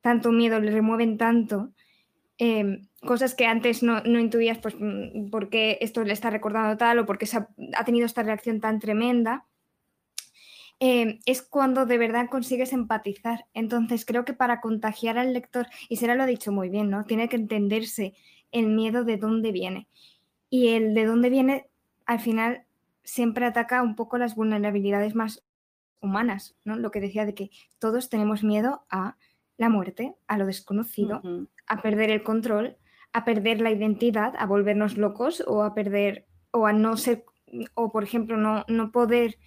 tanto 0.00 0.30
miedo, 0.32 0.60
le 0.60 0.70
remueven 0.70 1.16
tanto, 1.16 1.72
em, 2.36 2.86
cosas 3.00 3.34
que 3.34 3.46
antes 3.46 3.82
no, 3.82 4.00
intuías, 4.04 4.58
pues 4.58 4.76
mm, 4.78 5.30
por 5.30 5.48
qué 5.48 5.78
esto 5.80 6.04
le 6.04 6.12
está 6.12 6.30
recordando 6.30 6.76
tal 6.76 6.98
o 6.98 7.06
por 7.06 7.18
qué 7.18 7.26
ha 7.76 7.84
tenido 7.84 8.06
esta 8.06 8.22
reacción 8.22 8.60
tan 8.60 8.78
tremenda, 8.78 9.46
eh, 10.80 11.18
es 11.26 11.42
cuando 11.42 11.86
de 11.86 11.98
verdad 11.98 12.28
consigues 12.30 12.72
empatizar. 12.72 13.46
Entonces 13.54 14.04
creo 14.04 14.24
que 14.24 14.32
para 14.32 14.60
contagiar 14.60 15.18
al 15.18 15.32
lector, 15.32 15.66
y 15.88 15.96
Sera 15.96 16.14
lo 16.14 16.22
ha 16.22 16.26
dicho 16.26 16.52
muy 16.52 16.68
bien, 16.68 16.90
¿no? 16.90 17.04
Tiene 17.04 17.28
que 17.28 17.36
entenderse 17.36 18.14
el 18.52 18.68
miedo 18.68 19.04
de 19.04 19.16
dónde 19.16 19.52
viene. 19.52 19.88
Y 20.50 20.68
el 20.68 20.94
de 20.94 21.04
dónde 21.04 21.30
viene, 21.30 21.68
al 22.06 22.20
final, 22.20 22.64
siempre 23.02 23.46
ataca 23.46 23.82
un 23.82 23.96
poco 23.96 24.18
las 24.18 24.34
vulnerabilidades 24.34 25.14
más 25.14 25.42
humanas, 26.00 26.56
¿no? 26.64 26.76
Lo 26.76 26.90
que 26.90 27.00
decía 27.00 27.26
de 27.26 27.34
que 27.34 27.50
todos 27.78 28.08
tenemos 28.08 28.44
miedo 28.44 28.84
a 28.90 29.16
la 29.56 29.68
muerte, 29.68 30.14
a 30.26 30.38
lo 30.38 30.46
desconocido, 30.46 31.20
a 31.66 31.82
perder 31.82 32.10
el 32.10 32.22
control, 32.22 32.76
a 33.12 33.24
perder 33.24 33.60
la 33.60 33.70
identidad, 33.70 34.34
a 34.38 34.46
volvernos 34.46 34.96
locos 34.96 35.42
o 35.46 35.62
a 35.62 35.74
perder, 35.74 36.26
o 36.52 36.66
a 36.66 36.72
no 36.72 36.96
ser, 36.96 37.24
o 37.74 37.90
por 37.90 38.04
ejemplo, 38.04 38.36
no, 38.36 38.64
no 38.68 38.92
poder, 38.92 39.38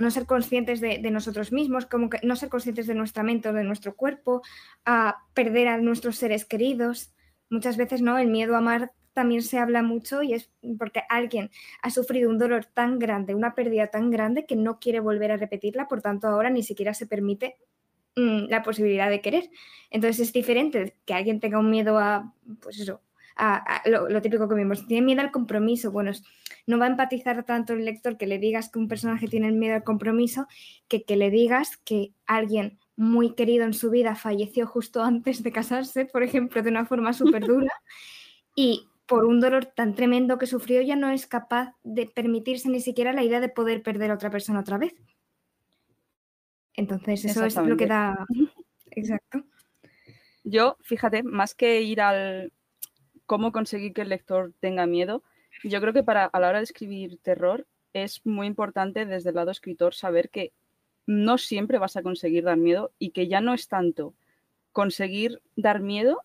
no 0.00 0.10
ser 0.10 0.26
conscientes 0.26 0.80
de, 0.80 0.98
nosotros 1.10 1.52
mismos, 1.52 1.86
como 1.86 2.08
que 2.10 2.18
no 2.22 2.34
ser 2.34 2.48
conscientes 2.48 2.86
de 2.86 2.94
nuestra 2.94 3.22
mente 3.22 3.50
o 3.50 3.52
de 3.52 3.64
nuestro 3.64 3.94
cuerpo, 3.94 4.42
a 4.84 5.18
perder 5.34 5.68
a 5.68 5.78
nuestros 5.78 6.16
seres 6.16 6.44
queridos. 6.44 7.12
Muchas 7.50 7.76
veces, 7.76 8.00
¿no? 8.00 8.18
El 8.18 8.28
miedo 8.28 8.54
a 8.54 8.58
amar 8.58 8.92
también 9.12 9.42
se 9.42 9.58
habla 9.58 9.82
mucho 9.82 10.22
y 10.22 10.32
es 10.32 10.50
porque 10.78 11.02
alguien 11.08 11.50
ha 11.82 11.90
sufrido 11.90 12.30
un 12.30 12.38
dolor 12.38 12.64
tan 12.64 12.98
grande, 12.98 13.34
una 13.34 13.54
pérdida 13.54 13.88
tan 13.88 14.10
grande 14.10 14.46
que 14.46 14.56
no 14.56 14.78
quiere 14.78 15.00
volver 15.00 15.32
a 15.32 15.36
repetirla, 15.36 15.88
por 15.88 16.00
tanto 16.00 16.28
ahora 16.28 16.48
ni 16.48 16.62
siquiera 16.62 16.94
se 16.94 17.06
permite 17.06 17.56
mm, 18.16 18.46
la 18.48 18.62
posibilidad 18.62 19.10
de 19.10 19.20
querer. 19.20 19.50
Entonces 19.90 20.28
es 20.28 20.32
diferente 20.32 20.96
que 21.04 21.14
alguien 21.14 21.40
tenga 21.40 21.58
un 21.58 21.70
miedo 21.70 21.98
a, 21.98 22.34
pues 22.62 22.80
eso, 22.80 23.02
a, 23.40 23.82
lo, 23.86 24.20
típico 24.20 24.48
que 24.48 24.54
vimos, 24.54 24.86
tiene 24.86 25.04
miedo 25.04 25.22
al 25.22 25.30
compromiso. 25.30 25.90
Bueno, 25.90 26.12
no 26.66 26.78
va 26.78 26.84
a 26.84 26.90
empatizar 26.90 27.44
tanto 27.44 27.72
el 27.72 27.84
lector 27.84 28.18
que 28.18 28.26
le 28.26 28.38
digas 28.38 28.70
que 28.70 28.78
un 28.78 28.86
personaje 28.86 29.28
tiene 29.28 29.50
miedo 29.50 29.74
al 29.74 29.84
compromiso 29.84 30.46
que 30.88 31.04
que 31.04 31.16
le 31.16 31.30
digas 31.30 31.78
que 31.78 32.12
alguien 32.26 32.78
muy 32.96 33.34
querido 33.34 33.64
en 33.64 33.72
su 33.72 33.90
vida 33.90 34.14
falleció 34.14 34.66
justo 34.66 35.02
antes 35.02 35.42
de 35.42 35.52
casarse, 35.52 36.04
por 36.04 36.22
ejemplo, 36.22 36.62
de 36.62 36.68
una 36.68 36.84
forma 36.84 37.14
súper 37.14 37.46
dura. 37.46 37.72
y 38.54 38.86
por 39.06 39.24
un 39.24 39.40
dolor 39.40 39.64
tan 39.64 39.94
tremendo 39.94 40.36
que 40.36 40.46
sufrió, 40.46 40.82
ya 40.82 40.96
no 40.96 41.10
es 41.10 41.26
capaz 41.26 41.74
de 41.82 42.06
permitirse 42.06 42.68
ni 42.68 42.80
siquiera 42.80 43.12
la 43.12 43.24
idea 43.24 43.40
de 43.40 43.48
poder 43.48 43.82
perder 43.82 44.10
a 44.10 44.14
otra 44.14 44.30
persona 44.30 44.60
otra 44.60 44.76
vez. 44.76 44.94
Entonces, 46.74 47.24
eso 47.24 47.44
es 47.44 47.56
lo 47.56 47.76
que 47.76 47.86
da. 47.86 48.26
Exacto. 48.90 49.44
Yo, 50.44 50.76
fíjate, 50.82 51.22
más 51.22 51.54
que 51.54 51.82
ir 51.82 52.00
al 52.00 52.52
cómo 53.30 53.52
conseguir 53.52 53.92
que 53.92 54.02
el 54.02 54.08
lector 54.08 54.52
tenga 54.58 54.86
miedo, 54.86 55.22
yo 55.62 55.80
creo 55.80 55.92
que 55.92 56.02
para 56.02 56.24
a 56.24 56.40
la 56.40 56.48
hora 56.48 56.58
de 56.58 56.64
escribir 56.64 57.16
terror 57.22 57.64
es 57.92 58.26
muy 58.26 58.48
importante 58.48 59.06
desde 59.06 59.28
el 59.28 59.36
lado 59.36 59.52
escritor 59.52 59.94
saber 59.94 60.30
que 60.30 60.52
no 61.06 61.38
siempre 61.38 61.78
vas 61.78 61.96
a 61.96 62.02
conseguir 62.02 62.42
dar 62.42 62.56
miedo 62.56 62.90
y 62.98 63.10
que 63.10 63.28
ya 63.28 63.40
no 63.40 63.54
es 63.54 63.68
tanto 63.68 64.14
conseguir 64.72 65.40
dar 65.54 65.78
miedo 65.78 66.24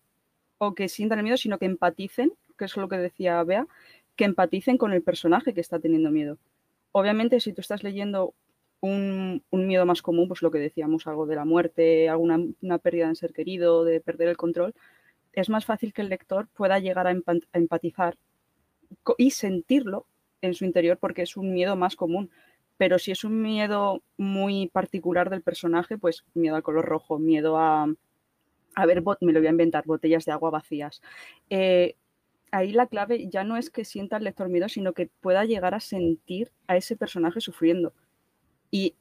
o 0.58 0.74
que 0.74 0.88
sientan 0.88 1.20
el 1.20 1.22
miedo, 1.22 1.36
sino 1.36 1.60
que 1.60 1.66
empaticen 1.66 2.32
que 2.58 2.64
es 2.64 2.76
lo 2.76 2.88
que 2.88 2.98
decía 2.98 3.40
Bea, 3.44 3.68
que 4.16 4.24
empaticen 4.24 4.76
con 4.76 4.92
el 4.92 5.04
personaje 5.04 5.54
que 5.54 5.60
está 5.60 5.78
teniendo 5.78 6.10
miedo. 6.10 6.38
Obviamente, 6.90 7.38
si 7.38 7.52
tú 7.52 7.60
estás 7.60 7.84
leyendo 7.84 8.34
un, 8.80 9.44
miedo 9.52 9.86
más 9.86 10.02
común, 10.02 10.26
pues 10.26 10.42
lo 10.42 10.50
que 10.50 10.58
decíamos, 10.58 11.06
algo 11.06 11.26
de 11.26 11.36
la 11.36 11.44
muerte, 11.44 12.08
alguna 12.08 12.40
una 12.62 12.78
pérdida 12.78 13.06
en 13.06 13.14
ser 13.14 13.32
querido, 13.32 13.84
de 13.84 14.00
perder 14.00 14.26
el 14.26 14.36
control, 14.36 14.74
es 15.36 15.50
más 15.50 15.64
fácil 15.64 15.92
que 15.92 16.02
el 16.02 16.08
lector 16.08 16.48
pueda 16.48 16.80
llegar 16.80 17.06
a, 17.06 17.14
empatizar 17.52 18.16
y 19.18 19.30
sentirlo 19.30 20.06
en 20.40 20.54
su 20.54 20.64
interior 20.64 20.98
porque 20.98 21.22
es 21.22 21.36
un 21.36 21.52
miedo 21.52 21.76
más 21.76 21.94
común. 21.94 22.30
Pero 22.78 22.98
si 22.98 23.12
es 23.12 23.22
un 23.22 23.40
miedo 23.40 24.02
muy 24.16 24.68
particular 24.68 25.30
del 25.30 25.42
personaje, 25.42 25.98
pues 25.98 26.24
miedo 26.34 26.56
al 26.56 26.62
color 26.62 26.86
rojo, 26.86 27.18
miedo 27.18 27.58
a, 27.58 27.86
a 28.74 28.86
ver, 28.86 29.02
me 29.20 29.32
lo 29.32 29.40
voy 29.40 29.46
a 29.46 29.50
inventar, 29.50 29.84
botellas 29.86 30.24
de 30.24 30.32
agua 30.32 30.50
vacías. 30.50 31.02
Eh, 31.50 31.96
ahí 32.50 32.72
la 32.72 32.86
clave 32.86 33.28
ya 33.28 33.44
no 33.44 33.56
es 33.58 33.70
que 33.70 33.84
sienta 33.84 34.16
el 34.16 34.24
lector 34.24 34.48
miedo, 34.48 34.68
sino 34.68 34.94
que 34.94 35.10
pueda 35.20 35.44
llegar 35.44 35.74
a 35.74 35.80
sentir 35.80 36.50
a 36.66 36.76
ese 36.76 36.96
personaje 36.96 37.40
sufriendo. 37.40 37.92
Y 38.70 38.94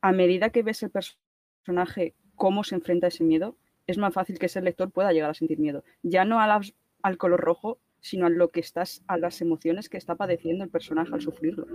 a 0.00 0.12
medida 0.12 0.50
que 0.50 0.62
ves 0.62 0.82
el 0.82 0.90
personaje 0.90 2.14
cómo 2.36 2.64
se 2.64 2.74
enfrenta 2.74 3.06
a 3.06 3.08
ese 3.08 3.24
miedo, 3.24 3.56
es 3.86 3.98
más 3.98 4.14
fácil 4.14 4.38
que 4.38 4.46
ese 4.46 4.60
lector 4.60 4.90
pueda 4.90 5.12
llegar 5.12 5.30
a 5.30 5.34
sentir 5.34 5.58
miedo. 5.58 5.84
Ya 6.02 6.24
no 6.24 6.40
al 6.40 7.18
color 7.18 7.40
rojo, 7.40 7.78
sino 8.00 8.26
a 8.26 8.30
lo 8.30 8.50
que 8.50 8.60
estás, 8.60 9.02
a 9.06 9.16
las 9.16 9.40
emociones 9.40 9.88
que 9.88 9.96
está 9.96 10.14
padeciendo 10.14 10.64
el 10.64 10.70
personaje 10.70 11.14
al 11.14 11.20
sufrirlo. 11.20 11.66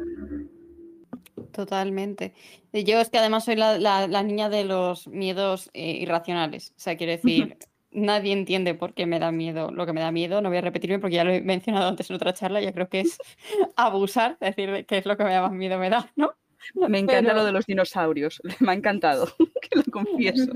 Totalmente. 1.51 2.34
Yo 2.72 3.00
es 3.00 3.10
que 3.10 3.18
además 3.18 3.46
soy 3.46 3.56
la, 3.56 4.24
niña 4.24 4.50
de 4.50 4.63
los 4.63 5.08
miedos 5.08 5.70
eh, 5.74 5.92
irracionales. 5.92 6.72
O 6.78 6.80
sea, 6.80 6.98
quiero 6.98 7.13
decir, 7.13 7.58
nadie 7.92 8.34
entiende 8.34 8.75
por 8.75 8.94
qué 8.94 9.06
me 9.06 9.20
da 9.20 9.32
miedo 9.32 9.72
lo 9.72 9.86
que 9.86 9.94
me 9.94 10.01
da 10.01 10.12
miedo. 10.12 10.42
No 10.42 10.50
voy 10.50 10.60
a 10.60 10.62
repetirme 10.62 11.00
porque 11.00 11.16
ya 11.16 11.24
lo 11.24 11.32
he 11.32 11.42
mencionado 11.42 11.88
antes 11.88 12.10
en 12.10 12.16
otra 12.16 12.34
charla. 12.34 12.62
Yo 12.62 12.74
creo 12.74 12.89
que 12.89 13.01
es 13.01 13.18
abusar, 13.75 14.38
decir 14.39 14.86
qué 14.88 15.00
es 15.00 15.06
lo 15.06 15.18
que 15.18 15.24
me 15.24 15.34
da 15.34 15.42
más 15.42 15.51
miedo 15.51 15.80
me 15.80 15.89
da, 15.89 16.12
¿no? 16.16 16.34
Me 16.89 17.00
encanta 17.00 17.34
lo 17.34 17.46
de 17.46 17.51
los 17.51 17.66
dinosaurios. 17.66 18.42
Me 18.60 18.72
ha 18.72 18.75
encantado, 18.75 19.28
que 19.62 19.75
lo 19.75 19.84
confieso. 19.92 20.51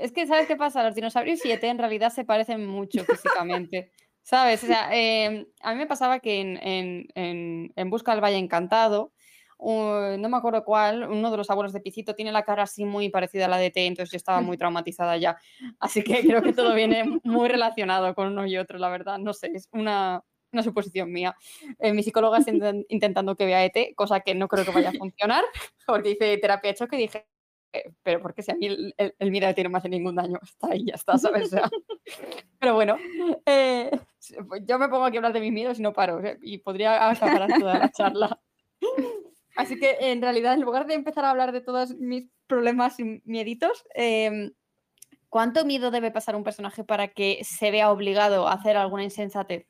Es 0.00 0.12
que, 0.12 0.26
¿sabes 0.26 0.46
qué 0.46 0.56
pasa? 0.56 0.82
Los 0.82 0.94
dinosaurios 0.94 1.44
y 1.44 1.52
ET 1.52 1.62
en 1.64 1.78
realidad 1.78 2.12
se 2.12 2.24
parecen 2.24 2.66
mucho 2.66 3.04
físicamente. 3.04 3.92
¿Sabes? 4.22 4.64
O 4.64 4.66
sea, 4.66 4.88
em, 4.92 5.46
a 5.60 5.72
mí 5.72 5.78
me 5.78 5.86
pasaba 5.86 6.18
que 6.18 6.40
en, 6.40 6.58
en, 7.14 7.72
en 7.76 7.90
Busca 7.90 8.12
del 8.12 8.24
Valle 8.24 8.38
Encantado, 8.38 9.12
no 9.58 10.28
me 10.28 10.36
acuerdo 10.36 10.64
cuál, 10.64 11.08
uno 11.08 11.30
de 11.30 11.36
los 11.36 11.50
abuelos 11.50 11.72
de 11.72 11.80
Picito 11.80 12.14
tiene 12.14 12.32
la 12.32 12.42
cara 12.42 12.64
así 12.64 12.84
muy 12.84 13.08
parecida 13.08 13.46
a 13.46 13.48
la 13.48 13.56
de 13.56 13.70
T, 13.70 13.86
entonces 13.86 14.12
yo 14.12 14.16
estaba 14.16 14.40
muy 14.40 14.56
traumatizada 14.56 15.16
ya. 15.16 15.38
Así 15.80 16.02
que 16.02 16.20
creo 16.20 16.42
que 16.42 16.52
todo 16.52 16.74
viene 16.74 17.20
muy 17.24 17.48
relacionado 17.48 18.14
con 18.14 18.28
uno 18.28 18.46
y 18.46 18.56
otro, 18.58 18.78
la 18.78 18.88
verdad. 18.88 19.18
No 19.18 19.32
sé, 19.32 19.50
es 19.54 19.68
una, 19.72 20.22
una 20.52 20.62
suposición 20.62 21.12
mía. 21.12 21.36
Eh, 21.78 21.92
mi 21.92 22.02
psicóloga 22.02 22.38
está 22.38 22.50
intentando 22.88 23.36
que 23.36 23.46
vea 23.46 23.64
ET, 23.64 23.94
cosa 23.94 24.20
que 24.20 24.34
no 24.34 24.48
creo 24.48 24.64
que 24.64 24.70
vaya 24.70 24.90
a 24.90 24.92
funcionar, 24.92 25.44
porque 25.86 26.10
dice 26.10 26.38
terapia 26.38 26.70
hecho 26.70 26.88
que 26.88 26.96
dije, 26.96 27.26
eh, 27.72 27.92
pero 28.02 28.20
porque 28.20 28.42
si 28.42 28.52
a 28.52 28.54
mí 28.54 28.66
el, 28.66 28.94
el, 28.96 29.54
tiene 29.54 29.68
más 29.68 29.82
de 29.82 29.88
ningún 29.88 30.16
daño, 30.16 30.38
está 30.42 30.68
ahí, 30.70 30.84
ya 30.86 30.94
está, 30.94 31.18
¿sabes? 31.18 31.50
pero 32.58 32.74
bueno, 32.74 32.96
eh, 33.44 33.90
yo 34.62 34.78
me 34.78 34.88
pongo 34.88 35.04
aquí 35.04 35.16
a 35.16 35.20
hablar 35.20 35.32
de 35.32 35.40
mis 35.40 35.52
miedos 35.52 35.78
y 35.78 35.82
no 35.82 35.92
paro, 35.92 36.20
y 36.40 36.58
podría 36.58 37.10
acabar 37.10 37.48
toda 37.58 37.78
la 37.78 37.90
charla. 37.90 38.40
Así 39.56 39.78
que 39.78 39.96
en 40.00 40.20
realidad, 40.20 40.54
en 40.54 40.60
lugar 40.60 40.86
de 40.86 40.94
empezar 40.94 41.24
a 41.24 41.30
hablar 41.30 41.52
de 41.52 41.62
todos 41.62 41.94
mis 41.96 42.28
problemas 42.46 43.00
y 43.00 43.22
mieditos, 43.24 43.84
em, 43.94 44.52
¿cuánto 45.30 45.64
miedo 45.64 45.90
debe 45.90 46.10
pasar 46.10 46.36
un 46.36 46.44
personaje 46.44 46.84
para 46.84 47.08
que 47.08 47.40
se 47.42 47.70
vea 47.70 47.90
obligado 47.90 48.48
a 48.48 48.52
hacer 48.52 48.76
alguna 48.76 49.04
insensatez? 49.04 49.66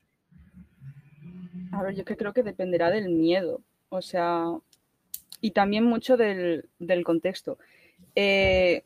Yo 1.95 2.05
creo 2.05 2.33
que 2.33 2.43
dependerá 2.43 2.91
del 2.91 3.09
miedo, 3.09 3.61
o 3.89 4.03
sea, 4.03 4.47
y 5.41 5.51
también 5.53 5.85
mucho 5.85 6.17
del, 6.17 6.69
contexto. 7.05 7.59
Eh, 8.15 8.83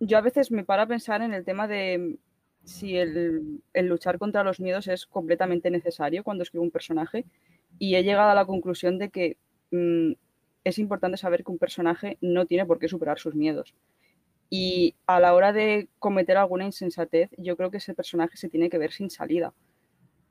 yo 0.00 0.18
a 0.18 0.22
veces 0.22 0.50
me 0.50 0.64
paro 0.64 0.82
a 0.82 0.86
pensar 0.86 1.22
en 1.22 1.34
el 1.34 1.44
tema 1.44 1.68
de 1.68 2.18
si 2.64 2.96
el, 2.96 3.62
el, 3.72 3.86
luchar 3.86 4.18
contra 4.18 4.42
los 4.42 4.60
miedos 4.60 4.88
es 4.88 5.06
completamente 5.06 5.70
necesario 5.70 6.24
cuando 6.24 6.42
escribo 6.42 6.64
un 6.64 6.70
personaje 6.70 7.24
y 7.78 7.94
he 7.94 8.02
llegado 8.02 8.30
a 8.30 8.34
la 8.34 8.44
conclusión 8.44 8.98
de 8.98 9.10
que 9.10 9.36
Mm, 9.70 10.12
es 10.64 10.78
importante 10.78 11.16
saber 11.16 11.44
que 11.44 11.52
un 11.52 11.58
personaje 11.58 12.18
no 12.20 12.46
tiene 12.46 12.66
por 12.66 12.78
qué 12.78 12.88
superar 12.88 13.18
sus 13.18 13.34
miedos. 13.34 13.74
Y 14.50 14.94
a 15.06 15.20
la 15.20 15.34
hora 15.34 15.52
de 15.52 15.88
cometer 15.98 16.36
alguna 16.36 16.64
insensatez, 16.64 17.30
yo 17.36 17.56
creo 17.56 17.70
que 17.70 17.78
ese 17.78 17.94
personaje 17.94 18.36
se 18.36 18.48
tiene 18.48 18.70
que 18.70 18.78
ver 18.78 18.92
sin 18.92 19.10
salida. 19.10 19.52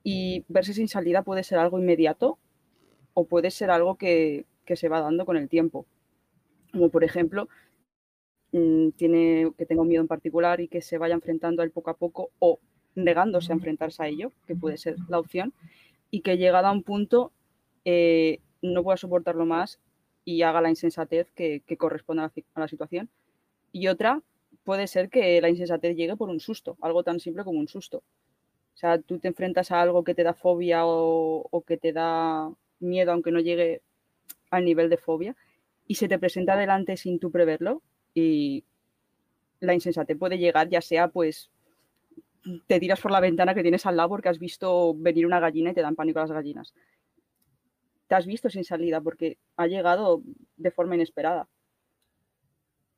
Y 0.08 0.46
verse 0.50 0.76
sin 0.76 0.88
salida 0.88 1.24
puede 1.24 1.44
ser 1.44 1.58
algo 1.58 1.80
inmediato 1.80 2.38
o 3.16 3.26
puede 3.26 3.50
ser 3.50 3.72
algo 3.72 3.96
que, 3.96 4.46
se 4.76 4.88
va 4.88 5.02
dando 5.02 5.26
con 5.26 5.36
el 5.36 5.50
tiempo. 5.50 5.88
Como 6.72 6.90
por 6.90 7.04
ejemplo, 7.04 7.50
mm, 8.52 8.90
tiene, 8.92 9.52
que 9.58 9.66
tenga 9.66 9.82
un 9.82 9.88
miedo 9.88 10.02
en 10.02 10.08
particular 10.08 10.62
y 10.62 10.68
que 10.68 10.82
se 10.82 11.00
vaya 11.00 11.16
enfrentando 11.16 11.64
a 11.64 11.66
él 11.66 11.72
poco 11.72 11.90
a 11.90 11.98
poco 11.98 12.30
o 12.38 12.60
negándose 12.94 13.52
a 13.52 13.56
enfrentarse 13.56 14.04
a 14.04 14.08
ello, 14.08 14.32
que 14.46 14.56
puede 14.56 14.78
ser 14.78 14.96
la 15.10 15.18
opción, 15.18 15.54
y 16.12 16.22
que 16.22 16.38
llegada 16.38 16.70
a 16.70 16.72
un 16.72 16.84
punto 16.84 17.32
eh, 17.84 18.42
no 18.62 18.84
pueda 18.84 18.98
soportarlo 18.98 19.48
más 19.48 19.80
y 20.24 20.44
haga 20.44 20.62
la 20.62 20.70
insensatez 20.70 21.32
que, 21.32 21.64
corresponde 21.80 22.22
a 22.24 22.60
la, 22.60 22.68
situación. 22.68 23.10
Y 23.72 23.88
otra 23.88 24.22
puede 24.64 24.86
ser 24.86 25.10
que 25.10 25.42
la 25.42 25.50
insensatez 25.50 25.96
llegue 25.96 26.16
por 26.16 26.30
un 26.30 26.40
susto, 26.40 26.78
algo 26.80 27.04
tan 27.04 27.20
simple 27.20 27.44
como 27.44 27.60
un 27.60 27.68
susto. 27.68 28.04
O 28.76 28.78
sea, 28.78 29.00
tú 29.00 29.20
te 29.20 29.30
enfrentas 29.30 29.72
a 29.72 29.82
algo 29.82 30.04
que 30.04 30.14
te 30.14 30.24
da 30.24 30.34
fobia 30.34 30.82
o, 30.86 31.64
que 31.66 31.78
te 31.78 31.94
da 31.94 32.52
miedo, 32.80 33.12
aunque 33.12 33.32
no 33.32 33.40
llegue 33.40 33.82
al 34.52 34.66
nivel 34.66 34.90
de 34.90 34.98
fobia, 34.98 35.36
y 35.88 35.96
se 35.96 36.08
te 36.08 36.20
presenta 36.20 36.54
adelante 36.54 36.98
sin 36.98 37.20
tú 37.20 37.32
preverlo, 37.32 37.82
y 38.14 38.66
la 39.60 39.74
insensatez 39.74 40.18
puede 40.18 40.38
llegar, 40.38 40.70
ya 40.70 40.82
sea 40.82 41.08
pues 41.08 41.50
te 42.68 42.80
tiras 42.80 43.02
por 43.02 43.12
la 43.12 43.20
ventana 43.20 43.56
que 43.56 43.64
tienes 43.64 43.86
al 43.88 43.98
lado 43.98 44.10
porque 44.10 44.30
has 44.30 44.38
visto 44.38 44.94
venir 44.96 45.26
una 45.26 45.40
gallina 45.40 45.72
y 45.72 45.74
te 45.74 45.82
dan 45.82 45.96
pánico 45.96 46.20
a 46.20 46.24
las 46.24 46.32
gallinas 46.32 46.76
te 48.08 48.16
has 48.16 48.26
visto 48.26 48.50
sin 48.50 48.64
salida 48.64 49.02
porque 49.02 49.38
ha 49.56 49.68
llegado 49.68 50.22
de 50.58 50.72
forma 50.72 50.96
inesperada. 50.96 51.48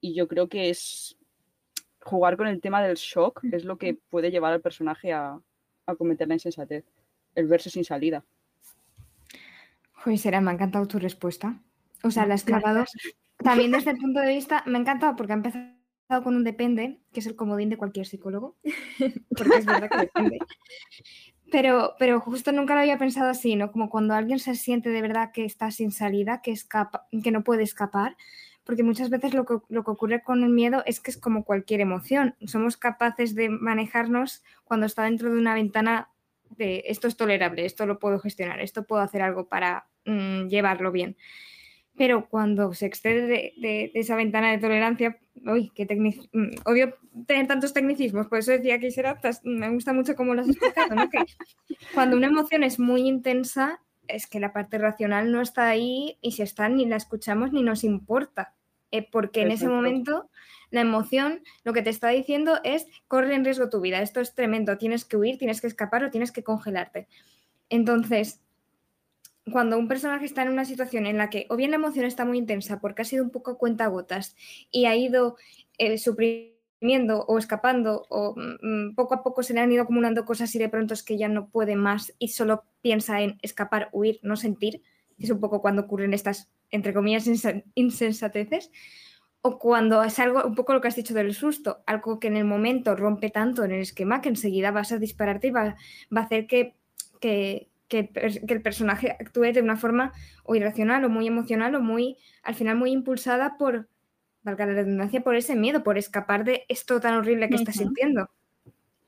Y 0.02 0.14
yo 0.14 0.28
creo 0.28 0.48
que 0.48 0.70
es 0.70 1.18
jugar 2.02 2.38
con 2.38 2.48
el 2.48 2.62
tema 2.62 2.82
del 2.84 2.96
shock 2.96 3.44
es 3.52 3.66
lo 3.66 3.78
que 3.78 3.96
puede 4.10 4.32
llevar 4.32 4.54
al 4.54 4.62
personaje 4.62 5.12
a, 5.12 5.40
cometer 5.96 6.28
la 6.28 6.36
insensatez, 6.36 6.86
el 7.36 7.48
verse 7.48 7.70
sin 7.70 7.86
salida. 7.86 8.24
Joder, 9.94 10.20
será, 10.20 10.42
me 10.42 10.52
ha 10.52 10.54
encantado 10.54 10.88
tu 10.88 11.00
respuesta. 11.00 11.60
O 12.04 12.12
sea, 12.12 12.26
la 12.26 12.36
has 12.36 12.44
clavado. 12.44 12.86
También 13.38 13.72
desde 13.72 13.92
el 13.92 13.98
punto 13.98 14.20
de 14.20 14.34
vista, 14.34 14.64
me 14.66 14.78
ha 14.78 14.82
encantado 14.82 15.16
porque 15.16 15.34
ha 15.34 15.36
empezado 15.36 15.78
con 16.24 16.36
un 16.36 16.44
depende, 16.44 17.00
que 17.12 17.20
es 17.20 17.28
el 17.28 17.36
comodín 17.36 17.70
de 17.70 17.78
cualquier 17.78 18.06
psicólogo, 18.06 18.56
porque 19.38 19.58
es 19.58 19.66
verdad 19.66 19.90
que 19.90 19.98
depende. 19.98 20.40
Pero, 21.52 21.96
pero 21.98 22.20
justo 22.20 22.52
nunca 22.52 22.74
lo 22.74 22.82
había 22.82 22.98
pensado 22.98 23.30
así, 23.30 23.56
¿no? 23.56 23.72
Como 23.72 23.90
cuando 23.90 24.14
alguien 24.14 24.40
se 24.40 24.56
siente 24.56 24.90
de 24.90 25.02
verdad 25.02 25.32
que 25.32 25.46
está 25.46 25.72
sin 25.72 25.92
salida, 25.92 26.42
que, 26.42 26.52
escapa, 26.52 27.08
que 27.24 27.32
no 27.32 27.44
puede 27.44 27.64
escapar, 27.64 28.18
porque 28.68 28.84
muchas 28.84 29.10
veces 29.10 29.34
lo 29.34 29.46
que, 29.46 29.56
lo 29.70 29.84
que 29.86 29.92
ocurre 29.92 30.22
con 30.22 30.44
el 30.44 30.50
miedo 30.50 30.84
es 30.86 31.00
que 31.00 31.10
es 31.10 31.18
como 31.18 31.46
cualquier 31.46 31.80
emoción. 31.80 32.36
Somos 32.46 32.76
capaces 32.76 33.34
de 33.34 33.48
manejarnos 33.50 34.44
cuando 34.66 34.86
está 34.86 35.06
dentro 35.06 35.34
de 35.34 35.40
una 35.40 35.56
ventana 35.56 36.10
de 36.58 36.84
esto 36.88 37.08
es 37.08 37.16
tolerable, 37.16 37.66
esto 37.66 37.86
lo 37.86 37.98
puedo 37.98 38.20
gestionar, 38.20 38.60
esto 38.60 38.84
puedo 38.84 39.02
hacer 39.02 39.22
algo 39.22 39.48
para 39.48 39.88
mm, 40.06 40.48
llevarlo 40.48 40.92
bien. 40.92 41.16
Pero 41.96 42.28
cuando 42.30 42.74
se 42.74 42.86
excede 42.86 43.54
de, 43.58 43.92
esa 43.96 44.16
ventana 44.16 44.52
de 44.52 44.60
tolerancia, 44.60 45.18
uy, 45.46 45.72
qué 45.74 45.86
mm, 45.86 46.50
odio 46.66 46.96
tener 47.26 47.48
tantos 47.48 47.74
tecnicismos, 47.74 48.28
por 48.28 48.40
eso 48.40 48.52
decía 48.52 48.80
que 48.80 48.92
será, 48.92 49.18
me 49.44 49.70
gusta 49.70 49.94
mucho 49.94 50.16
cómo 50.16 50.36
lo 50.36 50.42
has 50.42 50.50
explicado, 50.50 50.94
¿no? 50.94 51.10
que 51.10 51.20
cuando 51.94 52.18
una 52.18 52.28
emoción 52.28 52.64
es 52.64 52.80
muy 52.80 53.08
intensa, 53.08 53.80
es 54.08 54.28
que 54.28 54.40
la 54.40 54.54
parte 54.54 54.78
racional 54.78 55.32
no 55.32 55.42
está 55.42 55.68
ahí 55.68 56.18
y 56.22 56.34
si 56.34 56.42
está 56.42 56.70
ni 56.70 56.86
la 56.86 56.98
escuchamos 56.98 57.52
ni 57.52 57.64
nos 57.64 57.84
importa, 57.84 58.57
eh, 58.92 59.08
porque 59.10 59.42
en 59.42 59.52
ese 59.52 59.68
momento 59.68 60.30
la 60.70 60.82
emoción 60.82 61.42
lo 61.64 61.74
que 61.74 61.82
te 61.82 61.90
está 61.90 62.10
diciendo 62.10 62.60
es 62.64 62.88
corre 63.08 63.36
en 63.36 63.46
riesgo 63.46 63.70
tu 63.70 63.82
vida, 63.82 64.02
esto 64.02 64.20
es 64.20 64.34
tremendo, 64.34 64.78
tienes 64.78 65.06
que 65.06 65.18
huir, 65.18 65.38
tienes 65.38 65.62
que 65.62 65.68
escapar 65.68 66.04
o 66.04 66.12
tienes 66.12 66.32
que 66.32 66.44
congelarte. 66.44 67.08
Entonces, 67.70 68.42
cuando 69.52 69.78
un 69.78 69.88
personaje 69.88 70.26
está 70.26 70.44
en 70.44 70.50
una 70.50 70.66
situación 70.66 71.06
en 71.06 71.18
la 71.18 71.30
que 71.30 71.46
o 71.50 71.56
bien 71.56 71.72
la 71.72 71.78
emoción 71.78 72.06
está 72.06 72.26
muy 72.26 72.38
intensa 72.38 72.80
porque 72.80 73.02
ha 73.02 73.06
sido 73.06 73.24
un 73.24 73.30
poco 73.30 73.58
cuentagotas 73.58 74.36
y 74.72 74.86
ha 74.86 74.96
ido 74.96 75.38
eh, 75.78 75.98
suprimiendo 75.98 77.24
o 77.28 77.38
escapando 77.38 78.06
o 78.10 78.36
mm, 78.36 78.90
mm, 78.90 78.96
poco 78.96 79.16
a 79.16 79.24
poco 79.24 79.44
se 79.44 79.54
le 79.54 79.62
han 79.62 79.72
ido 79.72 79.84
acumulando 79.84 80.26
cosas 80.26 80.54
y 80.56 80.60
de 80.60 80.70
pronto 80.70 80.94
es 80.94 81.04
que 81.04 81.18
ya 81.18 81.30
no 81.30 81.50
puede 81.50 81.76
más 81.76 82.14
y 82.20 82.30
solo 82.30 82.66
piensa 82.82 83.22
en 83.22 83.38
escapar, 83.42 83.90
huir, 83.92 84.20
no 84.22 84.36
sentir, 84.36 84.82
es 85.18 85.30
un 85.30 85.40
poco 85.40 85.62
cuando 85.62 85.84
ocurren 85.84 86.14
estas, 86.14 86.50
entre 86.72 86.94
comillas, 86.94 87.28
insensateces, 87.76 88.72
o 89.42 89.60
cuando 89.60 90.04
es 90.04 90.20
algo, 90.20 90.44
un 90.46 90.56
poco 90.56 90.74
lo 90.74 90.82
que 90.82 90.88
has 90.88 90.96
dicho 90.96 91.14
del 91.14 91.34
susto, 91.34 91.84
algo 91.86 92.20
que 92.20 92.28
en 92.28 92.38
el 92.38 92.46
momento 92.46 92.96
rompe 92.96 93.30
tanto 93.30 93.64
en 93.64 93.72
el 93.72 93.82
esquema 93.82 94.22
que 94.22 94.30
enseguida 94.30 94.72
vas 94.72 94.92
a 94.92 94.98
dispararte 94.98 95.48
y 95.48 95.52
va, 95.52 95.76
va 96.16 96.22
a 96.22 96.24
hacer 96.24 96.48
que, 96.48 96.76
que 97.20 97.70
que, 97.88 98.10
el 98.14 98.62
personaje 98.62 99.12
actúe 99.12 99.54
de 99.54 99.62
una 99.62 99.78
forma 99.78 100.14
o 100.44 100.56
irracional 100.56 101.06
o 101.06 101.10
muy 101.10 101.28
emocional 101.28 101.76
o 101.76 101.82
muy, 101.82 102.18
al 102.44 102.56
final, 102.56 102.78
muy 102.78 102.92
impulsada 102.92 103.58
por, 103.58 103.88
valga 104.44 104.66
la 104.66 104.74
redundancia, 104.74 105.22
por 105.22 105.36
ese 105.36 105.56
miedo, 105.56 105.84
por 105.84 105.98
escapar 105.98 106.44
de 106.44 106.66
esto 106.68 107.00
tan 107.00 107.16
horrible 107.16 107.50
que 107.50 107.56
está 107.56 107.72
sintiendo. 107.72 108.30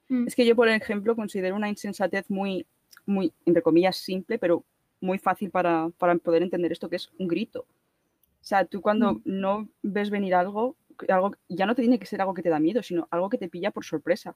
Mm. 0.07 0.27
Es 0.27 0.35
que 0.35 0.45
yo, 0.45 0.55
por 0.55 0.69
ejemplo, 0.69 1.15
considero 1.15 1.55
una 1.55 1.69
insensatez 1.69 2.29
muy, 2.29 2.65
muy, 3.05 3.33
entre 3.45 3.61
comillas, 3.61 3.97
simple, 3.97 4.39
pero 4.39 4.63
muy 5.01 5.17
fácil 5.17 5.49
para, 5.51 5.89
poder 6.23 6.43
entender 6.43 6.71
esto, 6.71 6.89
que 6.89 6.97
es 6.97 7.11
un 7.17 7.27
grito. 7.27 7.61
O 7.61 8.43
sea, 8.43 8.65
tú 8.65 8.81
cuando 8.81 9.15
mm. 9.15 9.21
no 9.25 9.69
ves 9.81 10.09
venir 10.09 10.35
algo, 10.35 10.77
algo, 11.07 11.31
ya 11.47 11.65
no 11.65 11.75
te 11.75 11.81
tiene 11.81 11.99
que 11.99 12.05
ser 12.05 12.21
algo 12.21 12.33
que 12.33 12.43
te 12.43 12.49
da 12.49 12.59
miedo, 12.59 12.83
sino 12.83 13.07
algo 13.11 13.29
que 13.29 13.37
te 13.37 13.49
pilla 13.49 13.71
por 13.71 13.85
sorpresa. 13.85 14.35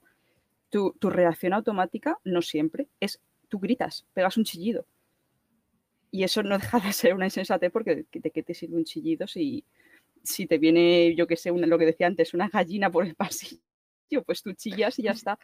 Tu, 0.70 0.94
tu 1.00 1.10
reacción 1.10 1.54
automática, 1.54 2.18
no 2.24 2.42
siempre, 2.42 2.88
es 3.00 3.22
tú 3.50 3.60
gritas, 3.60 4.06
pegas 4.14 4.38
un 4.38 4.44
chillido. 4.44 4.86
Y 6.12 6.24
eso 6.24 6.44
no 6.44 6.58
deja 6.60 6.80
de 6.80 6.94
ser 6.94 7.14
una 7.14 7.26
insensatez 7.26 7.72
porque 7.72 8.06
de 8.12 8.32
qué 8.32 8.44
te 8.44 8.54
sirve 8.54 8.78
un 8.78 8.86
chillido 8.86 9.28
si, 9.28 9.66
si 10.24 10.48
te 10.48 10.58
viene, 10.58 11.16
yo 11.16 11.28
que 11.28 11.36
sé, 11.36 11.52
lo 11.52 11.78
que 11.78 11.86
decía 11.86 12.08
antes, 12.08 12.34
una 12.34 12.50
gallina 12.50 12.90
por 12.90 13.06
el 13.06 13.16
pasillo, 13.16 13.62
pues 14.26 14.42
tú 14.42 14.54
chillas 14.54 14.98
y 15.00 15.04
ya 15.04 15.12
está. 15.12 15.38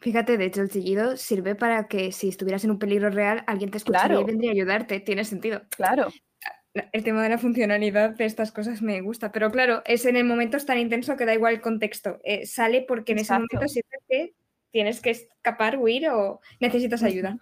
Fíjate, 0.00 0.36
de 0.36 0.44
hecho, 0.44 0.62
el 0.62 0.70
chillido 0.70 1.16
sirve 1.16 1.54
para 1.54 1.88
que 1.88 2.12
si 2.12 2.28
estuvieras 2.28 2.64
en 2.64 2.70
un 2.70 2.78
peligro 2.78 3.10
real, 3.10 3.44
alguien 3.46 3.70
te 3.70 3.78
escucharía 3.78 4.20
y 4.20 4.24
vendría 4.24 4.50
a 4.50 4.54
ayudarte. 4.54 5.00
Tiene 5.00 5.24
sentido. 5.24 5.62
Claro. 5.70 6.08
El 6.92 7.02
tema 7.02 7.22
de 7.22 7.30
la 7.30 7.38
funcionalidad 7.38 8.10
de 8.10 8.24
estas 8.24 8.52
cosas 8.52 8.82
me 8.82 9.00
gusta, 9.00 9.32
pero 9.32 9.50
claro, 9.50 9.82
es 9.84 10.04
en 10.04 10.16
el 10.16 10.24
momento 10.24 10.58
tan 10.58 10.78
intenso 10.78 11.16
que 11.16 11.24
da 11.24 11.34
igual 11.34 11.54
el 11.54 11.60
contexto. 11.60 12.18
Eh, 12.22 12.46
sale 12.46 12.84
porque 12.86 13.12
en 13.12 13.18
ese 13.18 13.32
momento 13.32 13.66
sirve 13.66 13.98
que 14.06 14.34
tienes 14.70 15.00
que 15.00 15.10
escapar, 15.10 15.78
huir 15.78 16.08
o 16.10 16.40
necesitas 16.60 17.02
ayuda. 17.02 17.38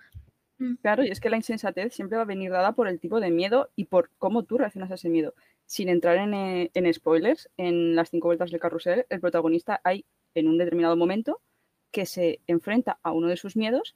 Claro, 0.80 1.04
y 1.04 1.08
es 1.08 1.20
que 1.20 1.28
la 1.28 1.36
insensatez 1.36 1.92
siempre 1.92 2.16
va 2.16 2.22
a 2.22 2.26
venir 2.26 2.50
dada 2.50 2.72
por 2.72 2.88
el 2.88 2.98
tipo 2.98 3.20
de 3.20 3.30
miedo 3.30 3.70
y 3.76 3.86
por 3.86 4.10
cómo 4.16 4.44
tú 4.44 4.56
reaccionas 4.56 4.90
a 4.90 4.94
ese 4.94 5.10
miedo. 5.10 5.34
Sin 5.66 5.88
entrar 5.88 6.16
en, 6.16 6.32
eh, 6.32 6.92
spoilers, 6.94 7.50
en 7.58 7.94
las 7.94 8.08
cinco 8.08 8.28
vueltas 8.28 8.50
del 8.50 8.60
carrusel, 8.60 9.04
el 9.10 9.20
protagonista 9.20 9.80
hay 9.84 10.06
en 10.34 10.48
un 10.48 10.56
determinado 10.56 10.96
momento 10.96 11.42
que 11.90 12.06
se 12.06 12.40
enfrenta 12.46 12.98
a 13.02 13.12
uno 13.12 13.28
de 13.28 13.36
sus 13.36 13.56
miedos 13.56 13.94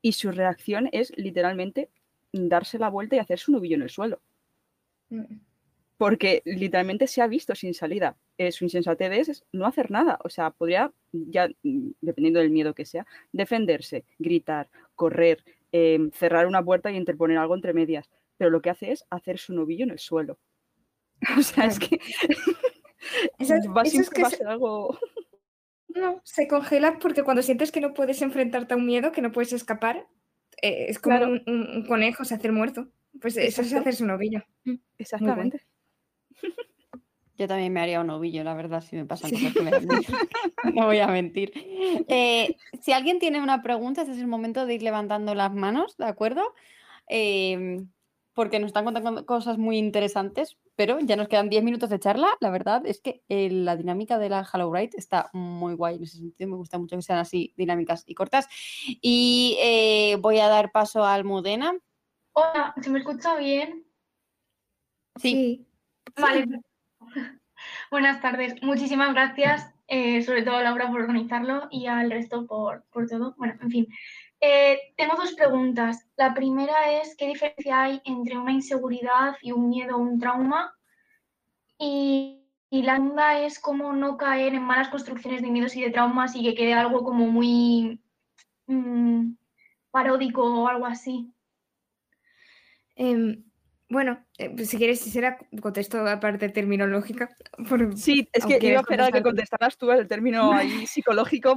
y 0.00 0.12
su 0.12 0.32
reacción 0.32 0.88
es 0.92 1.12
literalmente 1.16 1.90
darse 2.32 2.78
la 2.78 2.88
vuelta 2.88 3.16
y 3.16 3.18
hacerse 3.18 3.50
un 3.50 3.56
nubillo 3.56 3.76
en 3.76 3.82
el 3.82 3.90
suelo. 3.90 4.20
Mm 5.10 5.36
porque 6.02 6.42
literalmente 6.44 7.06
se 7.06 7.22
ha 7.22 7.28
visto 7.28 7.54
sin 7.54 7.74
salida. 7.74 8.16
Eh, 8.36 8.50
su 8.50 8.64
insensatez 8.64 9.28
es 9.28 9.44
no 9.52 9.66
hacer 9.66 9.92
nada. 9.92 10.18
O 10.24 10.28
sea, 10.28 10.50
podría, 10.50 10.92
ya 11.12 11.46
mm, 11.62 11.90
dependiendo 12.00 12.40
del 12.40 12.50
miedo 12.50 12.74
que 12.74 12.84
sea, 12.84 13.06
defenderse, 13.30 14.04
gritar, 14.18 14.68
correr, 14.96 15.44
em, 15.70 16.10
cerrar 16.10 16.48
una 16.48 16.60
puerta 16.60 16.90
y 16.90 16.96
interponer 16.96 17.38
algo 17.38 17.54
entre 17.54 17.72
medias. 17.72 18.10
Pero 18.36 18.50
lo 18.50 18.60
que 18.60 18.70
hace 18.70 18.90
es 18.90 19.04
hacer 19.10 19.38
su 19.38 19.54
novillo 19.54 19.84
en 19.84 19.90
el 19.90 20.00
suelo. 20.00 20.40
O 21.38 21.42
sea, 21.42 21.66
es 21.66 21.78
que 21.78 22.00
eso, 23.38 23.54
va, 23.72 23.82
es 23.82 24.10
que 24.10 24.24
ser 24.24 24.48
algo... 24.48 24.98
No, 25.94 26.20
se 26.24 26.48
congela 26.48 26.98
porque 26.98 27.22
cuando 27.22 27.42
sientes 27.42 27.72
que 27.72 27.80
no 27.80 27.94
puedes 27.94 28.22
enfrentarte 28.22 28.74
a 28.74 28.76
un 28.76 28.86
miedo, 28.86 29.12
que 29.12 29.22
no 29.22 29.32
puedes 29.32 29.52
escapar, 29.52 30.06
eh, 30.60 30.86
es 30.88 30.98
como 30.98 31.18
un, 31.24 31.84
conejo 31.86 32.24
se 32.24 32.34
hace 32.34 32.50
muerto. 32.50 32.88
Pues 33.20 33.36
eso 33.36 33.62
es 33.62 33.72
hacer 33.74 33.94
su 33.94 34.06
novillo. 34.06 34.42
Exactamente. 34.98 35.60
Yo 37.38 37.48
también 37.48 37.72
me 37.72 37.80
haría 37.80 38.00
un 38.00 38.10
ovillo, 38.10 38.44
la 38.44 38.54
verdad, 38.54 38.82
si 38.82 38.94
me 38.94 39.06
pasan 39.06 39.30
cosas 39.30 39.52
que 39.52 39.62
me 39.62 39.70
dan 39.70 39.86
No 40.74 40.86
voy 40.86 41.00
a 41.00 41.08
mentir. 41.08 41.52
Eh, 42.08 42.56
si 42.80 42.92
alguien 42.92 43.18
tiene 43.18 43.42
una 43.42 43.62
pregunta, 43.62 44.02
este 44.02 44.12
es 44.12 44.20
el 44.20 44.26
momento 44.26 44.66
de 44.66 44.74
ir 44.74 44.82
levantando 44.82 45.34
las 45.34 45.52
manos, 45.52 45.96
¿de 45.96 46.04
acuerdo? 46.04 46.42
Em, 47.08 47.88
porque 48.34 48.58
nos 48.60 48.68
están 48.68 48.84
contando 48.84 49.26
cosas 49.26 49.58
muy 49.58 49.78
interesantes, 49.78 50.56
pero 50.82 50.98
ya 50.98 51.14
nos 51.14 51.28
quedan 51.28 51.48
10 51.48 51.62
minutos 51.62 51.90
de 51.90 52.00
charla. 52.00 52.26
La 52.40 52.50
verdad 52.50 52.82
es 52.84 53.00
que 53.00 53.22
eh, 53.28 53.48
la 53.52 53.76
dinámica 53.76 54.18
de 54.18 54.28
la 54.28 54.44
Hello 54.52 54.74
está 54.74 55.30
muy 55.32 55.74
guay 55.74 55.94
en 55.94 56.02
ese 56.02 56.16
sentido. 56.16 56.50
Me 56.50 56.56
gusta 56.56 56.76
mucho 56.76 56.96
que 56.96 57.02
sean 57.02 57.20
así 57.20 57.54
dinámicas 57.56 58.02
y 58.04 58.16
cortas. 58.16 58.48
Y 59.00 59.56
eh, 59.60 60.16
voy 60.20 60.40
a 60.40 60.48
dar 60.48 60.72
paso 60.72 61.04
a 61.04 61.14
Almudena. 61.14 61.72
Hola, 62.32 62.74
¿se 62.82 62.90
me 62.90 62.98
escucha 62.98 63.36
bien? 63.36 63.84
sí. 65.20 65.68
Vale. 66.20 66.46
Buenas 67.92 68.20
tardes. 68.20 68.60
Muchísimas 68.60 69.12
gracias, 69.14 69.72
eh, 69.86 70.20
sobre 70.22 70.42
todo 70.42 70.56
a 70.56 70.62
Laura 70.64 70.90
por 70.90 71.02
organizarlo 71.02 71.68
y 71.70 71.86
al 71.86 72.10
resto 72.10 72.44
por, 72.48 72.82
todo. 73.08 73.36
Bueno, 73.38 73.54
en 73.62 73.70
fin. 73.70 73.86
Eh, 74.44 74.92
tengo 74.96 75.14
dos 75.14 75.34
preguntas. 75.34 76.04
La 76.16 76.34
primera 76.34 77.00
es, 77.00 77.14
¿qué 77.16 77.28
diferencia 77.28 77.84
hay 77.84 78.02
entre 78.04 78.36
una 78.36 78.50
inseguridad 78.50 79.36
y 79.40 79.52
un 79.52 79.68
miedo 79.68 79.96
o 79.96 80.00
un 80.00 80.18
trauma? 80.18 80.74
Y, 81.78 82.40
la 82.70 82.96
segunda 82.96 83.38
es 83.38 83.60
cómo 83.60 83.92
no 83.92 84.16
caer 84.16 84.54
en 84.54 84.62
malas 84.62 84.88
construcciones 84.88 85.42
de 85.42 85.50
miedos 85.50 85.76
y 85.76 85.82
de 85.82 85.90
traumas 85.90 86.34
y 86.34 86.42
que 86.42 86.54
quede 86.54 86.72
algo 86.72 87.04
como 87.04 87.26
muy 87.26 88.00
mm, 88.66 89.34
paródico 89.90 90.42
o 90.42 90.66
algo 90.66 90.86
así. 90.86 91.30
Em, 92.96 93.44
bueno, 93.88 94.24
eh, 94.38 94.50
pues 94.50 94.70
si 94.70 94.78
quieres, 94.78 95.00
si 95.00 95.10
será 95.10 95.38
contesto 95.60 96.04
aparte 96.08 96.48
terminológica. 96.48 97.36
sí, 97.94 98.28
es 98.32 98.46
que 98.46 98.58
iba 98.66 98.78
a 98.78 98.80
esperar 98.80 99.08
a 99.08 99.12
que 99.12 99.22
contestaras 99.22 99.76
tú 99.76 99.92
el 99.92 100.08
término 100.08 100.52
ahí 100.52 100.86
psicológico. 100.86 101.54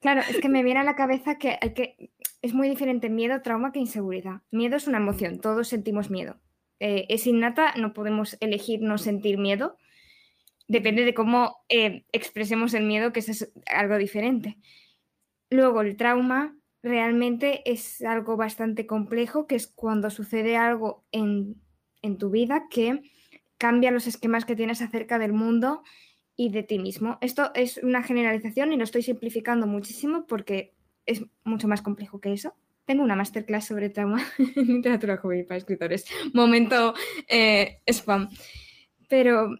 Claro, 0.00 0.20
es 0.28 0.40
que 0.40 0.48
me 0.48 0.62
viene 0.62 0.80
a 0.80 0.84
la 0.84 0.96
cabeza 0.96 1.38
que, 1.38 1.58
que 1.74 2.10
es 2.42 2.54
muy 2.54 2.68
diferente 2.68 3.08
miedo, 3.08 3.42
trauma 3.42 3.72
que 3.72 3.78
inseguridad. 3.78 4.42
Miedo 4.50 4.76
es 4.76 4.86
una 4.86 4.98
emoción, 4.98 5.40
todos 5.40 5.68
sentimos 5.68 6.10
miedo. 6.10 6.38
Eh, 6.78 7.06
es 7.08 7.26
innata, 7.26 7.74
no 7.76 7.92
podemos 7.92 8.36
elegir 8.40 8.82
no 8.82 8.98
sentir 8.98 9.38
miedo. 9.38 9.76
Depende 10.68 11.04
de 11.04 11.14
cómo 11.14 11.56
eh, 11.68 12.04
expresemos 12.12 12.74
el 12.74 12.84
miedo, 12.84 13.12
que 13.12 13.20
es 13.20 13.52
algo 13.66 13.96
diferente. 13.98 14.58
Luego 15.48 15.80
el 15.80 15.96
trauma 15.96 16.56
realmente 16.82 17.62
es 17.70 18.02
algo 18.02 18.36
bastante 18.36 18.86
complejo, 18.86 19.46
que 19.46 19.54
es 19.54 19.66
cuando 19.66 20.10
sucede 20.10 20.56
algo 20.56 21.04
en, 21.12 21.60
en 22.02 22.18
tu 22.18 22.30
vida 22.30 22.66
que 22.70 23.02
cambia 23.58 23.90
los 23.90 24.06
esquemas 24.06 24.44
que 24.44 24.56
tienes 24.56 24.82
acerca 24.82 25.18
del 25.18 25.32
mundo 25.32 25.82
y 26.36 26.50
de 26.50 26.62
ti 26.62 26.78
mismo. 26.78 27.18
Esto 27.20 27.50
es 27.54 27.78
una 27.78 28.02
generalización 28.02 28.72
y 28.72 28.76
lo 28.76 28.84
estoy 28.84 29.02
simplificando 29.02 29.66
muchísimo 29.66 30.26
porque 30.26 30.74
es 31.06 31.24
mucho 31.44 31.68
más 31.68 31.82
complejo 31.82 32.20
que 32.20 32.32
eso. 32.32 32.54
Tengo 32.84 33.02
una 33.02 33.16
masterclass 33.16 33.66
sobre 33.66 33.90
trauma 33.90 34.22
en 34.38 34.66
literatura 34.66 35.16
juvenil 35.16 35.46
para 35.46 35.58
escritores. 35.58 36.04
Momento 36.34 36.94
eh, 37.28 37.80
spam. 37.86 38.28
Pero 39.08 39.50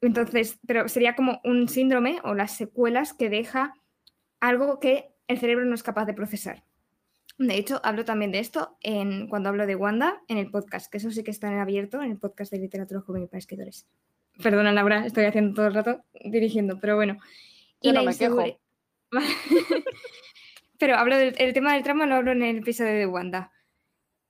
entonces, 0.00 0.58
pero 0.66 0.88
sería 0.88 1.14
como 1.14 1.40
un 1.44 1.68
síndrome 1.68 2.18
o 2.24 2.34
las 2.34 2.56
secuelas 2.56 3.12
que 3.12 3.30
deja 3.30 3.74
algo 4.40 4.80
que 4.80 5.14
el 5.28 5.38
cerebro 5.38 5.64
no 5.64 5.74
es 5.74 5.82
capaz 5.82 6.06
de 6.06 6.14
procesar. 6.14 6.64
De 7.38 7.56
hecho, 7.56 7.80
hablo 7.84 8.04
también 8.04 8.32
de 8.32 8.38
esto 8.38 8.76
en, 8.82 9.28
cuando 9.28 9.48
hablo 9.48 9.66
de 9.66 9.76
Wanda 9.76 10.22
en 10.28 10.36
el 10.36 10.50
podcast, 10.50 10.90
que 10.90 10.98
eso 10.98 11.10
sí 11.10 11.22
que 11.22 11.30
está 11.30 11.50
en 11.50 11.58
abierto 11.58 12.02
en 12.02 12.10
el 12.10 12.18
podcast 12.18 12.52
de 12.52 12.58
literatura 12.58 13.00
juvenil 13.00 13.28
para 13.28 13.38
escritores. 13.38 13.86
Perdona, 14.42 14.72
Laura, 14.72 15.06
estoy 15.06 15.24
haciendo 15.24 15.54
todo 15.54 15.66
el 15.66 15.74
rato 15.74 16.04
dirigiendo, 16.24 16.78
pero 16.80 16.96
bueno. 16.96 17.18
y 17.80 17.92
no 17.92 18.02
me 18.02 18.16
quejo. 18.16 18.42
pero 20.78 20.96
hablo 20.96 21.16
del 21.16 21.34
el 21.38 21.52
tema 21.52 21.74
del 21.74 21.82
trauma, 21.82 22.06
lo 22.06 22.16
hablo 22.16 22.32
en 22.32 22.42
el 22.42 22.58
episodio 22.58 22.92
de 22.92 23.06
Wanda. 23.06 23.52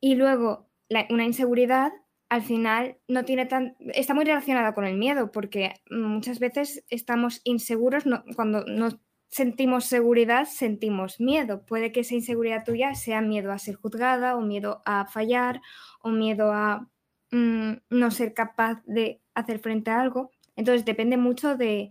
Y 0.00 0.14
luego, 0.14 0.70
una 1.10 1.24
inseguridad 1.24 1.92
al 2.30 2.42
final 2.42 2.96
no 3.08 3.24
tiene 3.24 3.44
tan 3.44 3.76
está 3.92 4.14
muy 4.14 4.24
relacionada 4.24 4.72
con 4.72 4.86
el 4.86 4.96
miedo 4.96 5.32
porque 5.32 5.74
muchas 5.90 6.38
veces 6.38 6.84
estamos 6.88 7.40
inseguros 7.44 8.04
cuando 8.36 8.64
no 8.66 9.00
sentimos 9.28 9.84
seguridad 9.84 10.46
sentimos 10.46 11.20
miedo 11.20 11.66
puede 11.66 11.90
que 11.90 12.00
esa 12.00 12.14
inseguridad 12.14 12.64
tuya 12.64 12.94
sea 12.94 13.20
miedo 13.20 13.50
a 13.50 13.58
ser 13.58 13.74
juzgada 13.74 14.36
o 14.36 14.42
miedo 14.42 14.80
a 14.86 15.06
fallar 15.06 15.60
o 16.02 16.10
miedo 16.10 16.52
a 16.52 16.88
mm, 17.30 17.72
no 17.90 18.10
ser 18.10 18.34
capaz 18.34 18.82
de 18.86 19.20
hacer 19.34 19.58
frente 19.58 19.90
a 19.90 20.00
algo 20.00 20.30
entonces 20.56 20.84
depende 20.84 21.16
mucho 21.16 21.56
de, 21.56 21.90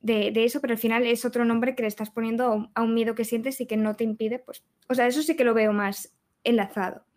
de, 0.00 0.32
eso 0.44 0.60
pero 0.60 0.74
al 0.74 0.78
final 0.78 1.06
es 1.06 1.24
otro 1.24 1.44
nombre 1.44 1.74
que 1.74 1.82
le 1.82 1.88
estás 1.88 2.10
poniendo 2.10 2.70
a 2.74 2.82
un 2.82 2.94
miedo 2.94 3.14
que 3.14 3.24
sientes 3.24 3.60
y 3.60 3.66
que 3.66 3.76
no 3.76 3.96
te 3.96 4.04
impide 4.04 4.38
pues 4.38 4.62
o 4.88 4.94
sea 4.94 5.06
eso 5.06 5.22
sí 5.22 5.36
que 5.36 5.44
lo 5.44 5.54
veo 5.54 5.72
más 5.72 6.14
enlazado 6.44 7.08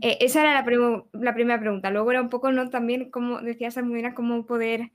eh, 0.00 0.18
esa 0.20 0.40
era 0.40 0.54
la, 0.54 1.34
primera 1.34 1.60
pregunta. 1.60 1.90
Luego 1.90 2.10
era 2.10 2.22
un 2.22 2.28
poco, 2.28 2.50
¿no? 2.52 2.68
También, 2.70 3.10
como 3.10 3.40
decía 3.40 3.70
Salmudina, 3.70 4.14
cómo 4.14 4.46
poder 4.46 4.92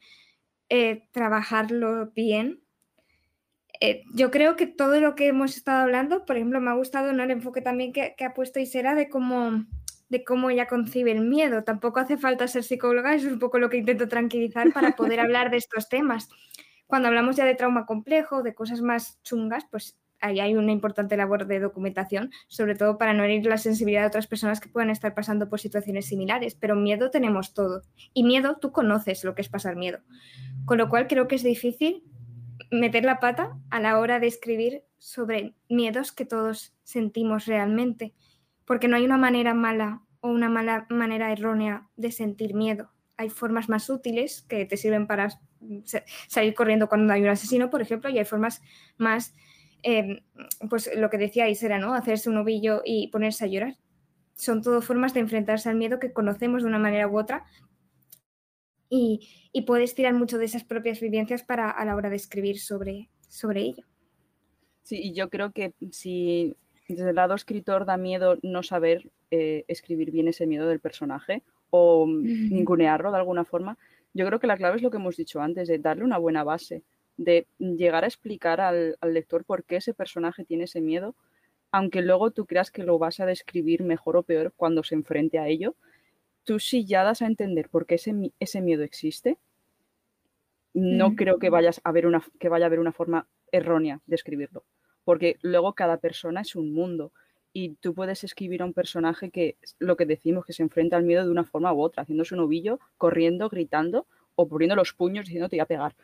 eh, 0.70 1.08
trabajarlo 1.12 2.12
bien. 2.16 2.62
Eh, 3.80 4.04
yo 4.14 4.32
creo 4.32 4.56
que 4.56 4.68
todo 4.68 5.00
lo 5.00 5.16
que 5.16 5.28
hemos 5.28 5.56
estado 5.56 5.82
hablando, 5.82 6.26
por 6.26 6.36
ejemplo, 6.36 6.60
me 6.60 6.72
ha 6.72 6.74
gustado 6.74 7.14
¿no? 7.14 7.24
el 7.24 7.32
enfoque 7.32 7.62
también 7.62 7.94
que, 7.94 8.16
ha 8.20 8.34
puesto 8.34 8.60
Isera 8.60 8.96
de 8.96 9.08
cómo, 9.08 9.66
de 10.10 10.24
cómo 10.24 10.50
ella 10.50 10.68
concibe 10.68 11.12
el 11.12 11.22
miedo. 11.22 11.64
Tampoco 11.64 12.00
hace 12.00 12.18
falta 12.18 12.48
ser 12.48 12.64
psicóloga, 12.64 13.14
eso 13.14 13.28
es 13.28 13.34
un 13.34 13.40
poco 13.40 13.60
lo 13.60 13.70
que 13.70 13.78
intento 13.78 14.08
tranquilizar 14.08 14.72
para 14.74 14.96
poder 14.96 15.20
hablar 15.20 15.52
de 15.52 15.58
estos 15.58 15.90
temas. 15.90 16.30
Cuando 16.86 17.10
hablamos 17.10 17.36
ya 17.36 17.46
de 17.46 17.56
trauma 17.56 17.86
complejo, 17.86 18.44
de 18.44 18.56
cosas 18.56 18.82
más 18.82 19.22
chungas, 19.24 19.66
pues 19.70 19.98
ahí 20.20 20.40
hay 20.40 20.56
una 20.56 20.72
importante 20.72 21.18
labor 21.18 21.46
de 21.46 21.60
documentación, 21.60 22.32
sobre 22.48 22.76
todo 22.76 22.98
para 22.98 23.14
no 23.14 23.24
herir 23.24 23.46
la 23.46 23.58
sensibilidad 23.58 24.02
de 24.02 24.08
otras 24.08 24.28
personas 24.28 24.60
que 24.60 24.70
puedan 24.70 24.90
estar 24.90 25.14
pasando 25.14 25.50
por 25.50 25.60
situaciones 25.60 26.06
similares. 26.06 26.56
Pero 26.56 26.76
miedo 26.76 27.12
tenemos 27.12 27.54
todo. 27.54 27.84
Y 28.14 28.24
miedo, 28.24 28.58
tú 28.60 28.72
conoces 28.72 29.24
lo 29.24 29.36
que 29.36 29.42
es 29.42 29.50
pasar 29.50 29.76
miedo. 29.76 30.00
Con 30.66 30.78
lo 30.78 30.90
cual 30.90 31.08
creo 31.08 31.28
que 31.28 31.36
es 31.36 31.44
difícil 31.44 32.04
meter 32.72 33.06
la 33.06 33.20
pata 33.20 33.58
a 33.70 33.80
la 33.80 34.00
hora 34.00 34.20
de 34.20 34.28
escribir 34.28 34.84
sobre 34.98 35.54
miedos 35.70 36.12
que 36.12 36.26
todos 36.26 36.74
sentimos 36.84 37.46
realmente. 37.46 38.14
Porque 38.68 38.88
no 38.88 38.96
hay 38.96 39.06
una 39.06 39.18
manera 39.18 39.56
mala 39.56 40.04
o 40.20 40.30
una 40.30 40.50
mala 40.50 40.86
manera 40.92 41.32
errónea 41.32 41.90
de 41.96 42.12
sentir 42.12 42.54
miedo. 42.54 42.92
Hay 43.18 43.32
formas 43.32 43.70
más 43.70 43.90
útiles 43.90 44.44
que 44.48 44.66
te 44.66 44.78
sirven 44.78 45.08
para 45.08 45.30
salir 46.28 46.54
corriendo 46.54 46.88
cuando 46.88 47.12
hay 47.14 47.24
un 47.24 47.30
asesino, 47.30 47.72
por 47.72 47.82
ejemplo, 47.82 48.12
y 48.12 48.20
hay 48.20 48.26
formas 48.26 48.62
más 48.98 49.34
Em, 49.84 50.20
pues 50.70 50.90
lo 50.96 51.10
que 51.10 51.18
decíais 51.18 51.62
era, 51.64 51.80
¿no? 51.80 51.94
Hacerse 51.94 52.30
un 52.30 52.38
ovillo 52.38 52.82
y 52.84 53.08
ponerse 53.08 53.46
a 53.46 53.48
llorar. 53.48 53.78
Son 54.36 54.62
todo 54.62 54.82
formas 54.82 55.14
de 55.14 55.22
enfrentarse 55.22 55.70
al 55.70 55.76
miedo 55.76 56.00
que 56.00 56.14
conocemos 56.14 56.64
de 56.64 56.70
una 56.70 56.80
manera 56.80 57.08
u 57.08 57.18
otra 57.18 57.46
y, 58.90 59.30
puedes 59.66 59.96
tirar 59.96 60.14
mucho 60.14 60.38
de 60.38 60.46
esas 60.46 60.64
propias 60.64 61.00
vivencias 61.00 61.44
para 61.44 61.70
a 61.72 61.84
la 61.84 61.96
hora 61.96 62.10
de 62.10 62.16
escribir 62.16 62.60
sobre, 62.60 63.10
sobre 63.28 63.62
ello. 63.62 63.84
Sí, 64.84 65.00
y 65.02 65.14
yo 65.14 65.30
creo 65.30 65.52
que 65.52 65.74
si 65.92 66.56
desde 66.88 67.10
el 67.10 67.16
lado 67.16 67.36
escritor 67.36 67.86
da 67.86 67.98
miedo 67.98 68.38
no 68.44 68.64
saber 68.64 69.10
eh, 69.32 69.66
escribir 69.68 70.12
bien 70.12 70.28
ese 70.28 70.48
miedo 70.48 70.68
del 70.68 70.80
personaje 70.80 71.44
o 71.70 72.08
ningunearlo 72.08 73.12
de 73.12 73.18
alguna 73.18 73.44
forma, 73.44 73.78
yo 74.14 74.26
creo 74.26 74.40
que 74.40 74.48
la 74.48 74.58
clave 74.58 74.78
es 74.78 74.82
lo 74.82 74.90
que 74.90 74.98
hemos 74.98 75.18
dicho 75.18 75.42
antes, 75.42 75.68
de 75.68 75.80
darle 75.80 76.04
una 76.04 76.18
buena 76.18 76.44
base 76.44 76.84
de 77.18 77.48
llegar 77.58 78.04
a 78.04 78.08
explicar 78.08 78.62
al, 78.62 78.96
lector 79.02 79.44
por 79.44 79.64
qué 79.64 79.78
ese 79.78 79.94
personaje 79.94 80.46
tiene 80.46 80.66
ese 80.66 80.82
miedo, 80.82 81.16
aunque 81.72 82.02
luego 82.02 82.32
tú 82.32 82.46
creas 82.46 82.72
que 82.72 82.84
lo 82.84 82.98
vas 83.00 83.20
a 83.20 83.26
describir 83.26 83.84
mejor 83.84 84.18
o 84.18 84.24
peor 84.24 84.54
cuando 84.56 84.84
se 84.84 84.96
enfrente 84.96 85.40
a 85.40 85.48
ello, 85.48 85.76
tú 86.44 86.60
sí 86.60 86.86
ya 86.86 87.04
das 87.04 87.22
a 87.22 87.26
entender 87.26 87.70
por 87.70 87.86
qué 87.86 87.96
ese, 87.96 88.32
ese 88.40 88.62
miedo 88.62 88.84
existe, 88.84 89.38
no 90.74 91.16
creo 91.16 91.40
que, 91.40 91.50
vayas 91.50 91.82
a 91.84 91.92
ver 91.92 92.06
una, 92.06 92.24
que 92.40 92.50
vaya 92.50 92.66
a 92.66 92.68
haber 92.68 92.80
una 92.80 92.92
forma 92.92 93.28
errónea 93.52 94.00
de 94.06 94.16
escribirlo, 94.16 94.64
porque 95.08 95.38
luego 95.42 95.72
cada 95.72 96.00
persona 96.00 96.42
es 96.42 96.54
un 96.58 96.74
mundo 96.74 97.14
y 97.54 97.76
tú 97.76 97.94
puedes 97.94 98.26
escribir 98.26 98.62
a 98.62 98.66
un 98.66 98.74
personaje 98.74 99.32
que 99.32 99.56
lo 99.80 99.96
que 99.96 100.06
decimos, 100.06 100.46
que 100.46 100.52
se 100.52 100.64
enfrenta 100.64 100.98
al 100.98 101.04
miedo 101.04 101.24
de 101.24 101.32
una 101.32 101.46
forma 101.46 101.72
u 101.72 101.82
otra, 101.82 102.04
haciéndose 102.04 102.36
un 102.36 102.42
ovillo, 102.42 102.82
corriendo, 102.98 103.48
gritando 103.48 104.06
o 104.36 104.50
poniendo 104.50 104.76
los 104.76 104.92
puños 104.92 105.24
diciendo 105.24 105.48
te 105.48 105.56
voy 105.56 105.62
a 105.62 105.66
pegar. 105.66 105.96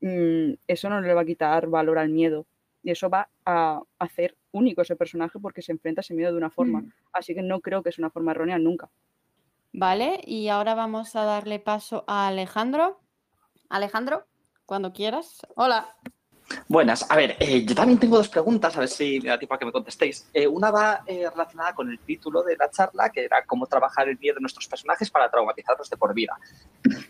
Mm, 0.00 0.54
eso 0.66 0.90
no 0.90 1.00
le 1.00 1.14
va 1.14 1.20
a 1.20 1.24
quitar 1.24 1.68
valor 1.68 1.98
al 1.98 2.08
miedo. 2.08 2.44
Y 2.82 2.90
eso 2.90 3.08
va 3.08 3.28
a 3.46 3.80
hacer 4.00 4.34
único 4.50 4.82
ese 4.82 4.96
personaje 4.96 5.38
porque 5.38 5.62
se 5.62 5.70
enfrenta 5.70 6.00
a 6.00 6.02
ese 6.02 6.14
miedo 6.14 6.32
de 6.32 6.38
una 6.38 6.50
forma. 6.50 6.80
Mm. 6.80 6.92
Así 7.12 7.36
que 7.36 7.42
no 7.42 7.60
creo 7.60 7.84
que 7.84 7.90
es 7.90 7.98
una 8.00 8.10
forma 8.10 8.32
errónea 8.32 8.58
nunca. 8.58 8.90
Vale, 9.72 10.20
y 10.26 10.48
ahora 10.48 10.74
vamos 10.74 11.14
a 11.14 11.24
darle 11.24 11.60
paso 11.60 12.02
a 12.08 12.26
Alejandro. 12.26 12.98
Alejandro, 13.68 14.26
cuando 14.66 14.92
quieras. 14.92 15.42
Hola. 15.54 15.96
Buenas. 16.68 17.10
A 17.10 17.16
ver, 17.16 17.36
eh, 17.40 17.64
yo 17.64 17.74
también 17.74 17.98
tengo 17.98 18.16
dos 18.16 18.28
preguntas, 18.28 18.76
a 18.76 18.80
ver 18.80 18.88
si 18.88 19.20
me 19.20 19.28
da 19.28 19.38
tiempo 19.38 19.54
a 19.54 19.58
que 19.58 19.66
me 19.66 19.72
contestéis. 19.72 20.28
Eh, 20.32 20.46
una 20.46 20.70
va 20.70 21.02
eh, 21.06 21.28
relacionada 21.30 21.74
con 21.74 21.90
el 21.90 21.98
título 21.98 22.42
de 22.42 22.56
la 22.56 22.70
charla, 22.70 23.10
que 23.10 23.24
era 23.24 23.44
cómo 23.44 23.66
trabajar 23.66 24.08
el 24.08 24.18
miedo 24.18 24.36
de 24.36 24.40
nuestros 24.40 24.66
personajes 24.66 25.10
para 25.10 25.30
traumatizarlos 25.30 25.88
de 25.90 25.96
por 25.96 26.14
vida. 26.14 26.38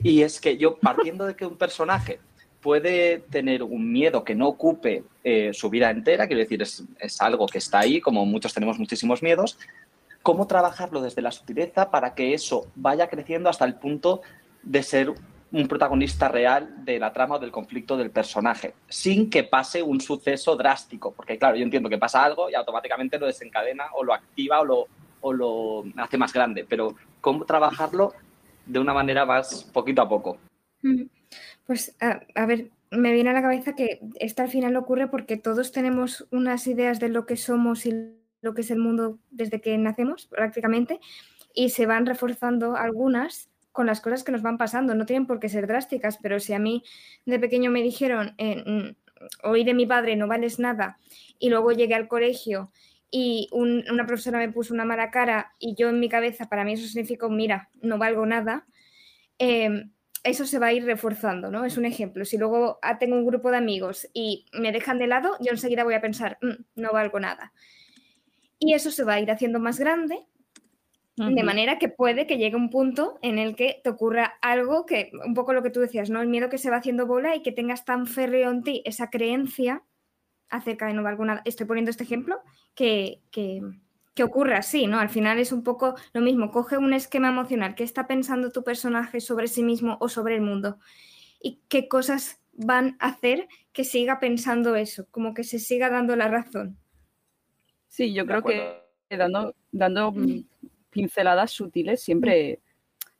Y 0.02 0.22
es 0.22 0.40
que 0.40 0.56
yo, 0.56 0.76
partiendo 0.78 1.26
de 1.26 1.36
que 1.36 1.46
un 1.46 1.56
personaje 1.56 2.20
puede 2.62 3.18
tener 3.18 3.62
un 3.62 3.92
miedo 3.92 4.24
que 4.24 4.34
no 4.34 4.48
ocupe 4.48 5.04
eh, 5.24 5.50
su 5.52 5.68
vida 5.68 5.90
entera, 5.90 6.26
quiero 6.26 6.40
decir, 6.40 6.62
es, 6.62 7.20
algo 7.20 7.46
que 7.46 7.58
está 7.58 7.80
ahí, 7.80 8.00
como 8.00 8.24
muchos 8.24 8.54
tenemos 8.54 8.78
muchísimos 8.78 9.22
miedos, 9.22 9.58
cómo 10.22 10.46
trabajarlo 10.46 11.02
desde 11.02 11.22
la 11.22 11.32
sutileza 11.32 11.90
para 11.90 12.14
que 12.14 12.32
eso 12.32 12.68
vaya 12.76 13.08
creciendo 13.08 13.50
hasta 13.50 13.64
el 13.64 13.74
punto 13.74 14.22
de 14.62 14.82
ser 14.84 15.12
un 15.52 15.68
protagonista 15.68 16.28
real 16.28 16.84
de 16.84 16.98
la 16.98 17.12
trama 17.12 17.36
o 17.36 17.38
del 17.38 17.52
conflicto 17.52 17.96
del 17.96 18.10
personaje, 18.10 18.74
sin 18.88 19.28
que 19.28 19.44
pase 19.44 19.82
un 19.82 20.00
suceso 20.00 20.56
drástico, 20.56 21.12
porque 21.12 21.38
claro, 21.38 21.56
yo 21.56 21.62
entiendo 21.62 21.90
que 21.90 21.98
pasa 21.98 22.24
algo 22.24 22.48
y 22.48 22.54
automáticamente 22.54 23.18
lo 23.18 23.26
desencadena 23.26 23.84
o 23.94 24.02
lo 24.02 24.14
activa 24.14 24.60
o 24.60 24.64
lo, 24.64 24.86
o 25.20 25.32
lo 25.32 25.84
hace 25.96 26.16
más 26.16 26.32
grande, 26.32 26.64
pero 26.68 26.94
cómo 27.20 27.44
trabajarlo 27.44 28.12
de 28.64 28.78
una 28.78 28.94
manera 28.94 29.26
más 29.26 29.64
poquito 29.72 30.00
a 30.02 30.08
poco. 30.08 30.38
Mm. 30.82 31.02
Pues 31.66 31.96
a, 32.00 32.46
ver, 32.46 32.70
me 32.90 33.12
viene 33.12 33.30
a 33.30 33.34
la 33.34 33.42
cabeza 33.42 33.74
que 33.74 34.00
esto 34.18 34.42
al 34.42 34.48
final 34.48 34.76
ocurre 34.76 35.08
porque 35.08 35.36
todos 35.36 35.72
tenemos 35.72 36.26
unas 36.30 36.66
ideas 36.66 36.98
de 36.98 37.08
lo 37.08 37.26
que 37.26 37.36
somos 37.36 37.86
y 37.86 38.14
lo 38.40 38.54
que 38.54 38.62
es 38.62 38.70
el 38.70 38.78
mundo 38.78 39.18
desde 39.30 39.60
que 39.60 39.76
nacemos 39.78 40.26
prácticamente 40.26 40.98
y 41.54 41.70
se 41.70 41.86
van 41.86 42.06
reforzando 42.06 42.76
algunas 42.76 43.51
con 43.72 43.86
las 43.86 44.00
cosas 44.00 44.22
que 44.22 44.32
nos 44.32 44.42
van 44.42 44.58
pasando. 44.58 44.94
No 44.94 45.06
tienen 45.06 45.26
por 45.26 45.40
qué 45.40 45.48
ser 45.48 45.66
drásticas, 45.66 46.18
pero 46.22 46.38
si 46.38 46.52
a 46.52 46.58
mí 46.58 46.84
de 47.26 47.38
pequeño 47.38 47.70
me 47.70 47.82
dijeron, 47.82 48.34
eh, 48.38 48.62
mm, 48.64 49.48
oí 49.48 49.64
de 49.64 49.74
mi 49.74 49.86
padre, 49.86 50.16
no 50.16 50.28
vales 50.28 50.58
nada, 50.58 50.98
y 51.38 51.48
luego 51.50 51.72
llegué 51.72 51.94
al 51.94 52.08
colegio 52.08 52.72
y 53.10 53.48
una 53.52 54.06
profesora 54.06 54.38
me 54.38 54.50
puso 54.50 54.72
una 54.72 54.86
mala 54.86 55.10
cara 55.10 55.52
y 55.58 55.74
yo 55.74 55.90
en 55.90 56.00
mi 56.00 56.08
cabeza, 56.08 56.48
para 56.48 56.64
mí 56.64 56.72
eso 56.72 56.86
significó, 56.86 57.28
mira, 57.28 57.68
no 57.82 57.98
valgo 57.98 58.24
nada, 58.24 58.66
eh, 59.38 59.84
eso 60.24 60.46
se 60.46 60.58
va 60.58 60.68
a 60.68 60.72
ir 60.72 60.84
reforzando, 60.84 61.50
¿no? 61.50 61.64
Es 61.64 61.76
un 61.76 61.84
ejemplo. 61.84 62.24
Si 62.24 62.38
luego 62.38 62.78
ah, 62.82 62.98
tengo 62.98 63.16
un 63.16 63.26
grupo 63.26 63.50
de 63.50 63.56
amigos 63.56 64.08
y 64.14 64.46
me 64.52 64.72
dejan 64.72 64.98
de 64.98 65.08
lado, 65.08 65.36
yo 65.40 65.50
enseguida 65.50 65.84
voy 65.84 65.94
a 65.94 66.00
pensar, 66.00 66.38
mm, 66.40 66.80
no 66.80 66.92
valgo 66.92 67.18
nada. 67.20 67.52
Y 68.58 68.74
eso 68.74 68.90
se 68.90 69.04
va 69.04 69.14
a 69.14 69.20
ir 69.20 69.30
haciendo 69.30 69.58
más 69.58 69.78
grande, 69.80 70.24
de 71.16 71.42
manera 71.42 71.78
que 71.78 71.88
puede 71.88 72.26
que 72.26 72.38
llegue 72.38 72.56
un 72.56 72.70
punto 72.70 73.18
en 73.20 73.38
el 73.38 73.54
que 73.54 73.80
te 73.84 73.90
ocurra 73.90 74.38
algo 74.40 74.86
que, 74.86 75.10
un 75.24 75.34
poco 75.34 75.52
lo 75.52 75.62
que 75.62 75.70
tú 75.70 75.80
decías, 75.80 76.08
¿no? 76.08 76.22
El 76.22 76.28
miedo 76.28 76.48
que 76.48 76.56
se 76.56 76.70
va 76.70 76.76
haciendo 76.76 77.06
bola 77.06 77.36
y 77.36 77.42
que 77.42 77.52
tengas 77.52 77.84
tan 77.84 78.06
férreo 78.06 78.50
en 78.50 78.62
ti 78.62 78.82
esa 78.86 79.10
creencia 79.10 79.82
acerca 80.48 80.86
de 80.86 80.94
nuevo 80.94 81.08
alguna, 81.08 81.42
estoy 81.44 81.66
poniendo 81.66 81.90
este 81.90 82.04
ejemplo, 82.04 82.40
que, 82.74 83.20
que, 83.30 83.60
que 84.14 84.22
ocurre 84.22 84.54
así, 84.54 84.86
¿no? 84.86 85.00
Al 85.00 85.08
final 85.08 85.38
es 85.38 85.52
un 85.52 85.62
poco 85.62 85.94
lo 86.12 86.20
mismo, 86.20 86.50
coge 86.50 86.76
un 86.78 86.92
esquema 86.92 87.28
emocional, 87.28 87.74
¿qué 87.74 87.84
está 87.84 88.06
pensando 88.06 88.50
tu 88.50 88.62
personaje 88.62 89.20
sobre 89.20 89.48
sí 89.48 89.62
mismo 89.62 89.98
o 90.00 90.08
sobre 90.08 90.36
el 90.36 90.42
mundo? 90.42 90.78
¿Y 91.40 91.60
qué 91.68 91.88
cosas 91.88 92.40
van 92.52 92.96
a 93.00 93.08
hacer 93.08 93.48
que 93.72 93.84
siga 93.84 94.20
pensando 94.20 94.76
eso, 94.76 95.06
como 95.10 95.34
que 95.34 95.44
se 95.44 95.58
siga 95.58 95.90
dando 95.90 96.16
la 96.16 96.28
razón? 96.28 96.78
Sí, 97.88 98.12
yo 98.12 98.26
creo 98.26 98.42
que 98.42 98.82
dando, 99.10 99.54
dando 99.70 100.14
pinceladas 100.92 101.50
sutiles 101.50 102.00
siempre, 102.00 102.60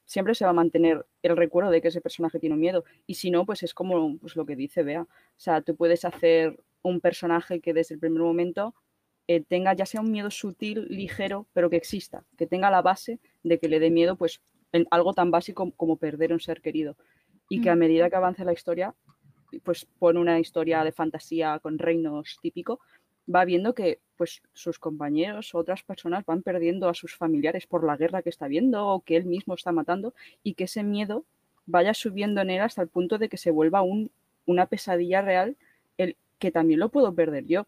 siempre 0.05 0.35
se 0.35 0.45
va 0.45 0.51
a 0.51 0.55
mantener 0.55 1.05
el 1.23 1.37
recuerdo 1.37 1.71
de 1.71 1.81
que 1.81 1.89
ese 1.89 2.01
personaje 2.01 2.39
tiene 2.39 2.57
miedo. 2.57 2.85
Y 3.07 3.15
si 3.15 3.31
no, 3.31 3.45
pues 3.45 3.63
es 3.63 3.75
como 3.75 4.19
pues, 4.19 4.37
lo 4.37 4.47
que 4.47 4.55
dice 4.55 4.85
Bea. 4.85 5.03
O 5.03 5.09
sea, 5.37 5.63
tú 5.63 5.75
puedes 5.75 6.05
hacer 6.05 6.63
un 6.83 7.01
personaje 7.01 7.61
que 7.61 7.73
desde 7.73 7.95
el 7.95 8.01
primer 8.01 8.23
momento 8.23 8.75
eh, 9.27 9.41
tenga 9.41 9.73
ya 9.73 9.87
sea 9.87 10.03
un 10.03 10.13
miedo 10.13 10.31
sutil, 10.31 10.87
ligero, 10.89 11.47
pero 11.53 11.71
que 11.71 11.77
exista, 11.77 12.25
que 12.37 12.47
tenga 12.47 12.71
la 12.71 12.83
base 12.83 13.21
de 13.43 13.59
que 13.59 13.69
le 13.69 13.81
dé 13.81 13.91
miedo, 13.91 14.17
pues 14.17 14.43
en 14.73 14.87
algo 14.91 15.15
tan 15.15 15.31
básico 15.31 15.71
como 15.77 15.97
perder 15.97 16.33
un 16.33 16.41
ser 16.41 16.61
querido. 16.61 16.97
Y 17.49 17.61
que 17.61 17.71
a 17.71 17.77
medida 17.77 18.09
que 18.09 18.17
avance 18.17 18.45
la 18.45 18.53
historia, 18.53 18.95
pues 19.63 19.87
pone 19.99 20.19
una 20.19 20.39
historia 20.41 20.85
de 20.85 20.93
fantasía 20.93 21.59
con 21.59 21.79
reinos 21.79 22.39
típico, 22.41 22.81
va 23.33 23.45
viendo 23.45 23.75
que 23.75 24.01
pues 24.17 24.43
sus 24.53 24.79
compañeros 24.79 25.55
o 25.55 25.59
otras 25.59 25.83
personas 25.83 26.25
van 26.25 26.43
perdiendo 26.43 26.89
a 26.89 26.95
sus 26.95 27.17
familiares 27.17 27.67
por 27.67 27.85
la 27.85 27.97
guerra 27.97 28.23
que 28.23 28.31
está 28.31 28.47
viendo 28.49 28.87
o 28.87 29.01
que 29.01 29.17
él 29.17 29.25
mismo 29.25 29.55
está 29.55 29.73
matando 29.73 30.15
y 30.43 30.55
que 30.55 30.65
ese 30.65 30.83
miedo 30.83 31.25
vaya 31.67 31.95
subiendo 31.95 32.41
en 32.41 32.51
él 32.51 32.61
hasta 32.61 32.83
el 32.83 32.89
punto 32.89 33.19
de 33.19 33.29
que 33.29 33.37
se 33.37 33.51
vuelva 33.51 33.83
un, 33.83 34.11
una 34.47 34.67
pesadilla 34.67 35.23
real 35.23 35.57
el 35.97 36.17
que 36.39 36.51
también 36.51 36.81
lo 36.81 36.91
puedo 36.91 37.15
perder 37.15 37.47
yo. 37.47 37.67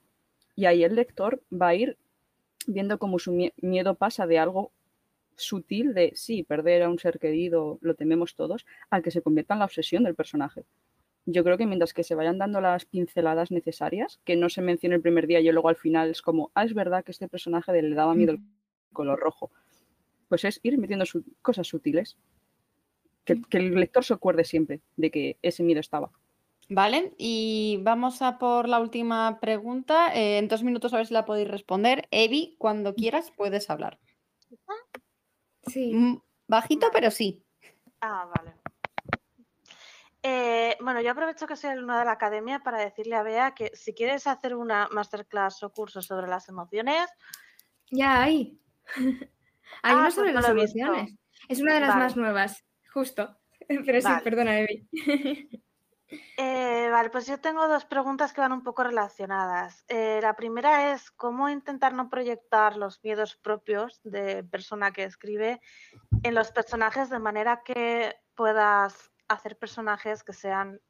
Y 0.57 0.67
ahí 0.67 0.85
el 0.85 0.95
lector 0.95 1.43
va 1.53 1.69
a 1.69 1.75
ir 1.75 1.97
viendo 2.67 2.99
cómo 2.99 3.19
su 3.19 3.51
miedo 3.61 3.95
pasa 3.95 4.27
de 4.27 4.39
algo 4.39 4.73
sutil 5.37 5.95
de 5.95 6.13
sí, 6.15 6.45
perder 6.45 6.83
a 6.83 6.89
un 6.89 6.99
ser 6.99 7.19
querido, 7.19 7.79
lo 7.81 7.95
tememos 7.95 8.35
todos, 8.35 8.67
al 8.91 9.03
que 9.03 9.11
se 9.11 9.23
convierta 9.23 9.55
en 9.55 9.61
la 9.61 9.67
obsesión 9.67 10.05
del 10.05 10.15
personaje. 10.15 10.65
Yo 11.27 11.43
creo 11.43 11.57
que 11.57 11.67
mientras 11.67 11.95
que 11.95 12.05
se 12.05 12.15
vayan 12.15 12.39
dando 12.39 12.61
las 12.61 12.85
pinceladas 12.85 13.51
necesarias, 13.51 14.21
que 14.25 14.37
no 14.37 14.49
se 14.51 14.61
mencione 14.61 14.97
el 14.97 15.03
primer 15.03 15.27
día 15.27 15.41
y 15.41 15.51
luego 15.51 15.69
al 15.69 15.77
final 15.77 16.11
es 16.11 16.21
como, 16.21 16.51
ah, 16.55 16.65
es 16.65 16.75
verdad 16.75 17.03
que 17.03 17.13
este 17.13 17.29
personaje 17.29 17.81
le 17.81 17.95
daba 17.95 18.15
miedo 18.15 18.33
el 18.33 18.41
color 18.93 19.19
rojo. 19.19 19.51
Pues 20.29 20.45
es 20.45 20.61
ir 20.63 20.79
metiendo 20.79 21.05
cosas 21.41 21.67
sutiles. 21.67 22.17
Que, 23.25 23.41
que 23.41 23.57
el 23.57 23.75
lector 23.75 24.05
se 24.05 24.13
acuerde 24.13 24.45
siempre 24.45 24.83
de 24.97 25.11
que 25.11 25.39
ese 25.41 25.63
miedo 25.63 25.81
estaba. 25.81 26.11
Vale, 26.69 27.13
y 27.19 27.79
vamos 27.83 28.23
a 28.23 28.39
por 28.39 28.69
la 28.69 28.81
última 28.81 29.39
pregunta. 29.41 30.15
Eh, 30.15 30.39
en 30.39 30.49
dos 30.49 30.63
minutos 30.63 30.95
a 30.95 30.99
ver 30.99 31.07
si 31.07 31.15
la 31.15 31.25
podéis 31.25 31.49
responder. 31.49 32.09
Evi, 32.11 32.57
cuando 32.59 32.95
quieras 32.95 33.33
puedes 33.37 33.69
hablar. 33.71 33.99
Sí. 35.67 35.95
Mm, 35.95 36.21
bajito, 36.49 36.89
pero 36.93 37.11
sí. 37.11 37.43
Ah, 38.01 38.31
vale. 38.35 38.53
Eh, 40.27 40.79
bueno, 40.81 41.03
yo 41.03 41.11
aprovecho 41.11 41.47
que 41.47 41.55
soy 41.55 41.69
alumna 41.69 41.99
de 41.99 42.07
la 42.07 42.13
academia 42.13 42.61
para 42.61 42.79
decirle 42.79 43.15
a 43.15 43.23
Bea 43.23 43.55
que 43.55 43.71
si 43.75 43.93
quieres 43.93 44.27
hacer 44.27 44.55
una 44.55 44.89
masterclass 44.91 45.63
o 45.63 45.71
curso 45.71 46.01
sobre 46.01 46.27
las 46.27 46.49
emociones. 46.49 47.11
Ya 47.91 48.23
hay. 48.23 48.59
hay 49.83 49.95
uno 49.95 50.07
ah, 50.07 50.11
sobre 50.11 50.33
pues 50.33 50.43
las 50.43 50.51
emociones. 50.53 51.15
Es 51.47 51.61
una 51.61 51.75
de 51.75 51.81
las 51.81 51.97
más 51.97 52.17
nuevas, 52.17 52.65
justo. 52.91 53.37
Pero 53.69 54.01
sí, 54.01 54.09
perdona, 54.25 54.59
Evi. 54.61 54.89
Eh, 56.37 56.89
vale, 56.93 57.11
pues 57.11 57.27
yo 57.27 57.41
tengo 57.41 57.67
dos 57.67 57.87
preguntas 57.87 58.33
que 58.33 58.41
van 58.41 58.53
un 58.53 58.63
poco 58.63 58.85
relacionadas. 58.85 59.85
Eh, 59.89 60.21
la 60.23 60.37
primera 60.37 60.93
es 60.93 61.11
cómo 61.11 61.49
intentar 61.49 61.93
no 61.93 62.09
proyectar 62.09 62.77
los 62.77 63.03
miedos 63.03 63.35
propios 63.35 64.01
de 64.05 64.45
persona 64.45 64.93
que 64.93 65.03
escribe 65.03 65.61
en 66.23 66.35
los 66.35 66.53
personajes 66.53 67.11
de 67.11 67.19
manera 67.19 67.63
que 67.65 68.15
puedas 68.37 69.14
hacer 69.29 69.59
personajes 69.59 70.23
que 70.23 70.33
sean 70.33 70.81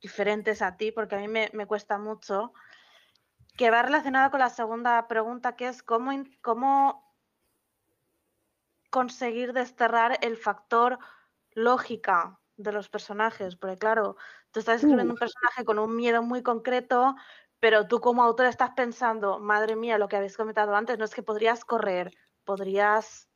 diferentes 0.00 0.62
a 0.62 0.76
ti, 0.76 0.92
porque 0.92 1.14
a 1.14 1.18
mí 1.18 1.28
me, 1.28 1.66
cuesta 1.66 1.98
mucho, 1.98 2.52
que 3.56 3.70
va 3.70 3.82
relacionada 3.82 4.30
con 4.30 4.40
la 4.40 4.50
segunda 4.50 5.06
pregunta, 5.06 5.56
que 5.56 5.68
es 5.68 5.82
cómo, 5.82 6.10
cómo 6.40 7.14
conseguir 8.90 9.52
desterrar 9.52 10.18
el 10.22 10.36
factor 10.36 10.98
lógica 11.52 12.40
de 12.56 12.72
los 12.72 12.88
personajes, 12.88 13.56
porque 13.56 13.78
claro, 13.78 14.16
tú 14.50 14.60
estás 14.60 14.76
escribiendo 14.76 15.14
un 15.14 15.18
personaje 15.18 15.64
con 15.64 15.78
un 15.78 15.96
miedo 15.96 16.22
muy 16.22 16.42
concreto, 16.42 17.14
pero 17.60 17.86
tú 17.86 18.00
como 18.00 18.22
autor 18.22 18.46
estás 18.46 18.70
pensando, 18.70 19.38
madre 19.38 19.76
mía, 19.76 19.98
lo 19.98 20.08
que 20.08 20.16
habéis 20.16 20.36
comentado 20.36 20.74
antes, 20.74 20.98
no 20.98 21.04
es 21.04 21.14
que 21.14 21.22
podrías 21.22 21.64
correr, 21.64 22.12
podrías, 22.44 23.28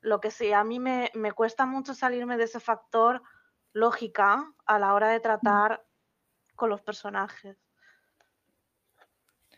lo 0.00 0.20
que 0.20 0.30
sea, 0.30 0.60
a 0.60 0.64
mí 0.64 0.78
me, 0.78 1.10
cuesta 1.34 1.66
mucho 1.66 1.94
salirme 1.94 2.36
de 2.36 2.44
ese 2.44 2.60
factor 2.60 3.22
lógica 3.72 4.52
a 4.66 4.78
la 4.78 4.94
hora 4.94 5.08
de 5.08 5.20
tratar 5.20 5.84
con 6.56 6.70
los 6.70 6.82
personajes. 6.82 7.56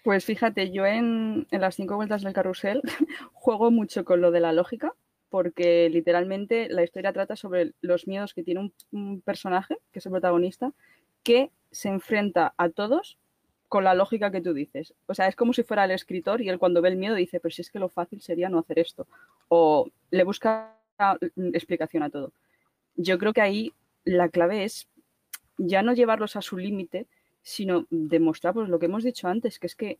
Pues 0.04 0.24
fíjate, 0.24 0.72
yo 0.72 0.84
en, 0.84 1.46
en 1.50 1.60
las 1.60 1.76
cinco 1.76 1.96
vueltas 1.96 2.22
del 2.22 2.32
carrusel 2.32 2.82
juego 3.32 3.70
mucho 3.70 4.04
con 4.04 4.20
lo 4.20 4.30
de 4.30 4.40
la 4.40 4.52
lógica, 4.52 4.94
porque 5.32 5.88
literalmente 5.88 6.68
la 6.68 6.82
historia 6.82 7.10
trata 7.14 7.36
sobre 7.36 7.72
los 7.80 8.06
miedos 8.06 8.34
que 8.34 8.42
tiene 8.42 8.70
un, 8.90 9.22
personaje, 9.22 9.78
que 9.90 9.98
es 9.98 10.04
el 10.04 10.12
protagonista, 10.12 10.74
que 11.22 11.50
se 11.70 11.88
enfrenta 11.88 12.52
a 12.58 12.68
todos 12.68 13.16
con 13.70 13.82
la 13.82 13.94
lógica 13.94 14.30
que 14.30 14.42
tú 14.42 14.52
dices. 14.52 14.92
O 15.06 15.14
sea, 15.14 15.28
es 15.28 15.34
como 15.34 15.54
si 15.54 15.62
fuera 15.62 15.86
el 15.86 15.92
escritor 15.92 16.42
y 16.42 16.50
él 16.50 16.58
cuando 16.58 16.82
ve 16.82 16.90
el 16.90 16.98
miedo 16.98 17.14
dice, 17.14 17.40
pero 17.40 17.50
si 17.50 17.62
es 17.62 17.70
que 17.70 17.78
lo 17.78 17.88
fácil 17.88 18.20
sería 18.20 18.50
no 18.50 18.58
hacer 18.58 18.78
esto. 18.78 19.06
O 19.54 19.90
le 20.10 20.24
busca 20.24 20.78
explicación 21.52 22.02
a 22.02 22.08
todo. 22.08 22.32
Yo 22.96 23.18
creo 23.18 23.34
que 23.34 23.42
ahí 23.42 23.74
la 24.02 24.30
clave 24.30 24.64
es 24.64 24.88
ya 25.58 25.82
no 25.82 25.92
llevarlos 25.92 26.36
a 26.36 26.40
su 26.40 26.56
límite, 26.56 27.06
sino 27.42 27.86
demostrar 27.90 28.54
pues, 28.54 28.70
lo 28.70 28.78
que 28.78 28.86
hemos 28.86 29.04
dicho 29.04 29.28
antes, 29.28 29.58
que 29.58 29.66
es 29.66 29.76
que 29.76 29.98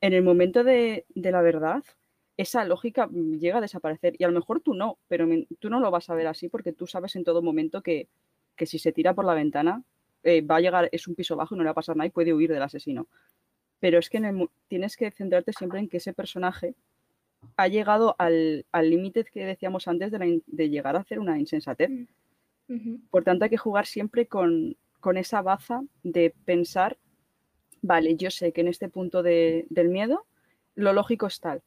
en 0.00 0.14
el 0.14 0.22
momento 0.22 0.64
de, 0.64 1.04
la 1.14 1.42
verdad, 1.42 1.84
esa 2.38 2.64
lógica 2.64 3.10
llega 3.10 3.58
a 3.58 3.60
desaparecer. 3.60 4.14
Y 4.18 4.24
a 4.24 4.28
lo 4.28 4.34
mejor 4.34 4.60
tú 4.60 4.72
no, 4.72 4.98
pero 5.08 5.26
tú 5.58 5.68
no 5.68 5.78
lo 5.78 5.90
vas 5.90 6.08
a 6.08 6.14
ver 6.14 6.26
así 6.26 6.48
porque 6.48 6.72
tú 6.72 6.86
sabes 6.86 7.16
en 7.16 7.24
todo 7.24 7.42
momento 7.42 7.82
que, 7.82 8.08
si 8.56 8.78
se 8.78 8.92
tira 8.92 9.12
por 9.12 9.26
la 9.26 9.34
ventana 9.34 9.82
eh, 10.22 10.40
va 10.40 10.56
a 10.56 10.60
llegar, 10.60 10.88
es 10.90 11.06
un 11.06 11.14
piso 11.14 11.36
bajo 11.36 11.54
no 11.54 11.64
le 11.64 11.66
va 11.66 11.72
a 11.72 11.74
pasar 11.74 11.96
nada 11.96 12.06
y 12.06 12.10
puede 12.10 12.32
huir 12.32 12.50
del 12.50 12.62
asesino. 12.62 13.08
Pero 13.78 13.98
es 13.98 14.08
que 14.08 14.20
tienes 14.68 14.96
que 14.96 15.10
centrarte 15.10 15.52
siempre 15.52 15.80
en 15.80 15.88
que 15.90 15.98
ese 15.98 16.14
personaje 16.14 16.74
ha 17.56 17.68
llegado 17.68 18.14
al 18.18 18.64
límite 18.82 19.24
que 19.24 19.44
decíamos 19.44 19.88
antes 19.88 20.12
de, 20.12 20.68
llegar 20.68 20.96
a 20.96 21.00
hacer 21.00 21.18
una 21.18 21.38
insensatez. 21.38 21.90
Mm, 22.68 23.08
por 23.10 23.24
tanto, 23.24 23.44
hay 23.44 23.50
que 23.50 23.56
jugar 23.56 23.86
siempre 23.86 24.26
con, 24.26 24.76
esa 25.14 25.42
baza 25.42 25.82
de 26.02 26.34
pensar, 26.44 26.98
vale, 27.82 28.16
yo 28.16 28.30
sé 28.30 28.52
que 28.52 28.60
en 28.60 28.68
este 28.68 28.88
punto 28.88 29.22
del 29.22 29.88
miedo 29.88 30.26
lo 30.74 30.92
lógico 30.92 31.26
es 31.26 31.40
tal, 31.40 31.62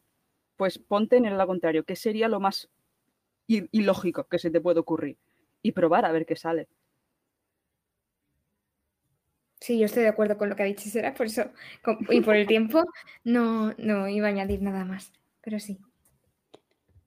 pues 0.58 0.78
ponte 0.78 1.18
en 1.18 1.26
el 1.26 1.38
lado 1.38 1.48
contrario, 1.48 1.84
que 1.84 1.96
sería 1.96 2.28
lo 2.28 2.40
más 2.40 2.70
ilógico 3.48 4.26
que 4.26 4.40
se 4.40 4.52
te 4.52 4.62
puede 4.62 4.80
ocurrir 4.80 5.18
y 5.62 5.72
probar 5.74 6.06
a 6.06 6.12
ver 6.12 6.26
qué 6.26 6.36
sale. 6.36 6.68
Sí, 9.60 9.78
yo 9.78 9.86
estoy 9.86 10.04
de 10.04 10.10
acuerdo 10.10 10.38
con 10.38 10.50
lo 10.50 10.56
que 10.56 10.64
ha 10.64 10.66
dicho 10.66 10.90
Sera, 10.90 11.14
por 11.14 11.28
eso, 11.28 11.52
y 12.10 12.22
por 12.22 12.36
el 12.36 12.48
tiempo, 12.48 12.84
no, 13.24 13.74
no 13.78 14.08
iba 14.08 14.28
a 14.28 14.32
añadir 14.32 14.62
nada 14.62 14.86
más, 14.86 15.14
pero 15.42 15.60
sí. 15.60 15.80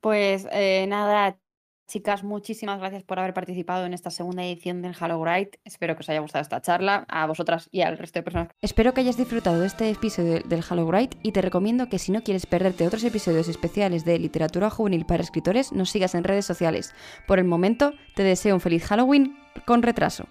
Pues 0.01 0.47
eh, 0.53 0.87
nada, 0.89 1.39
Chicas, 1.87 2.25
muchísimas 2.25 2.79
gracias 2.79 3.03
por 3.03 3.19
haber 3.19 3.35
participado 3.35 3.85
en 3.85 3.93
esta 3.93 4.11
segunda 4.11 4.43
edición 4.43 4.81
del 4.81 4.97
Halo 4.99 5.21
Bright. 5.21 5.57
Espero 5.65 5.95
que 5.95 6.01
os 6.01 6.09
haya 6.09 6.21
gustado 6.21 6.43
esta 6.43 6.63
charla, 6.63 7.05
a 7.09 7.27
vosotras 7.27 7.69
y 7.71 7.83
al 7.83 7.99
resto 7.99 8.19
de 8.19 8.23
personas. 8.23 8.49
Espero 8.63 8.95
que 8.95 9.03
hayas 9.03 9.19
disfrutado 9.19 9.61
de 9.61 9.67
este 9.67 9.91
episodio 9.91 10.41
del 10.41 10.65
Halo 10.69 10.87
Bright 10.87 11.17
y 11.23 11.33
te 11.33 11.43
recomiendo 11.43 11.89
que 11.89 11.99
si 11.99 12.11
no 12.11 12.23
quieres 12.23 12.47
perderte 12.47 12.87
otros 12.87 13.05
episodios 13.05 13.49
especiales 13.49 14.05
de 14.05 14.19
literatura 14.19 14.71
juvenil 14.71 15.05
para 15.05 15.23
escritores, 15.23 15.73
nos 15.73 15.91
sigas 15.91 16.15
en 16.15 16.25
redes 16.25 16.47
sociales. 16.47 16.95
Por 17.27 17.39
el 17.39 17.45
momento, 17.45 17.93
te 18.15 18.23
deseo 18.23 18.55
un 18.55 18.61
feliz 18.61 18.85
Halloween 18.87 19.37
con 19.67 19.83
retraso. 19.83 20.27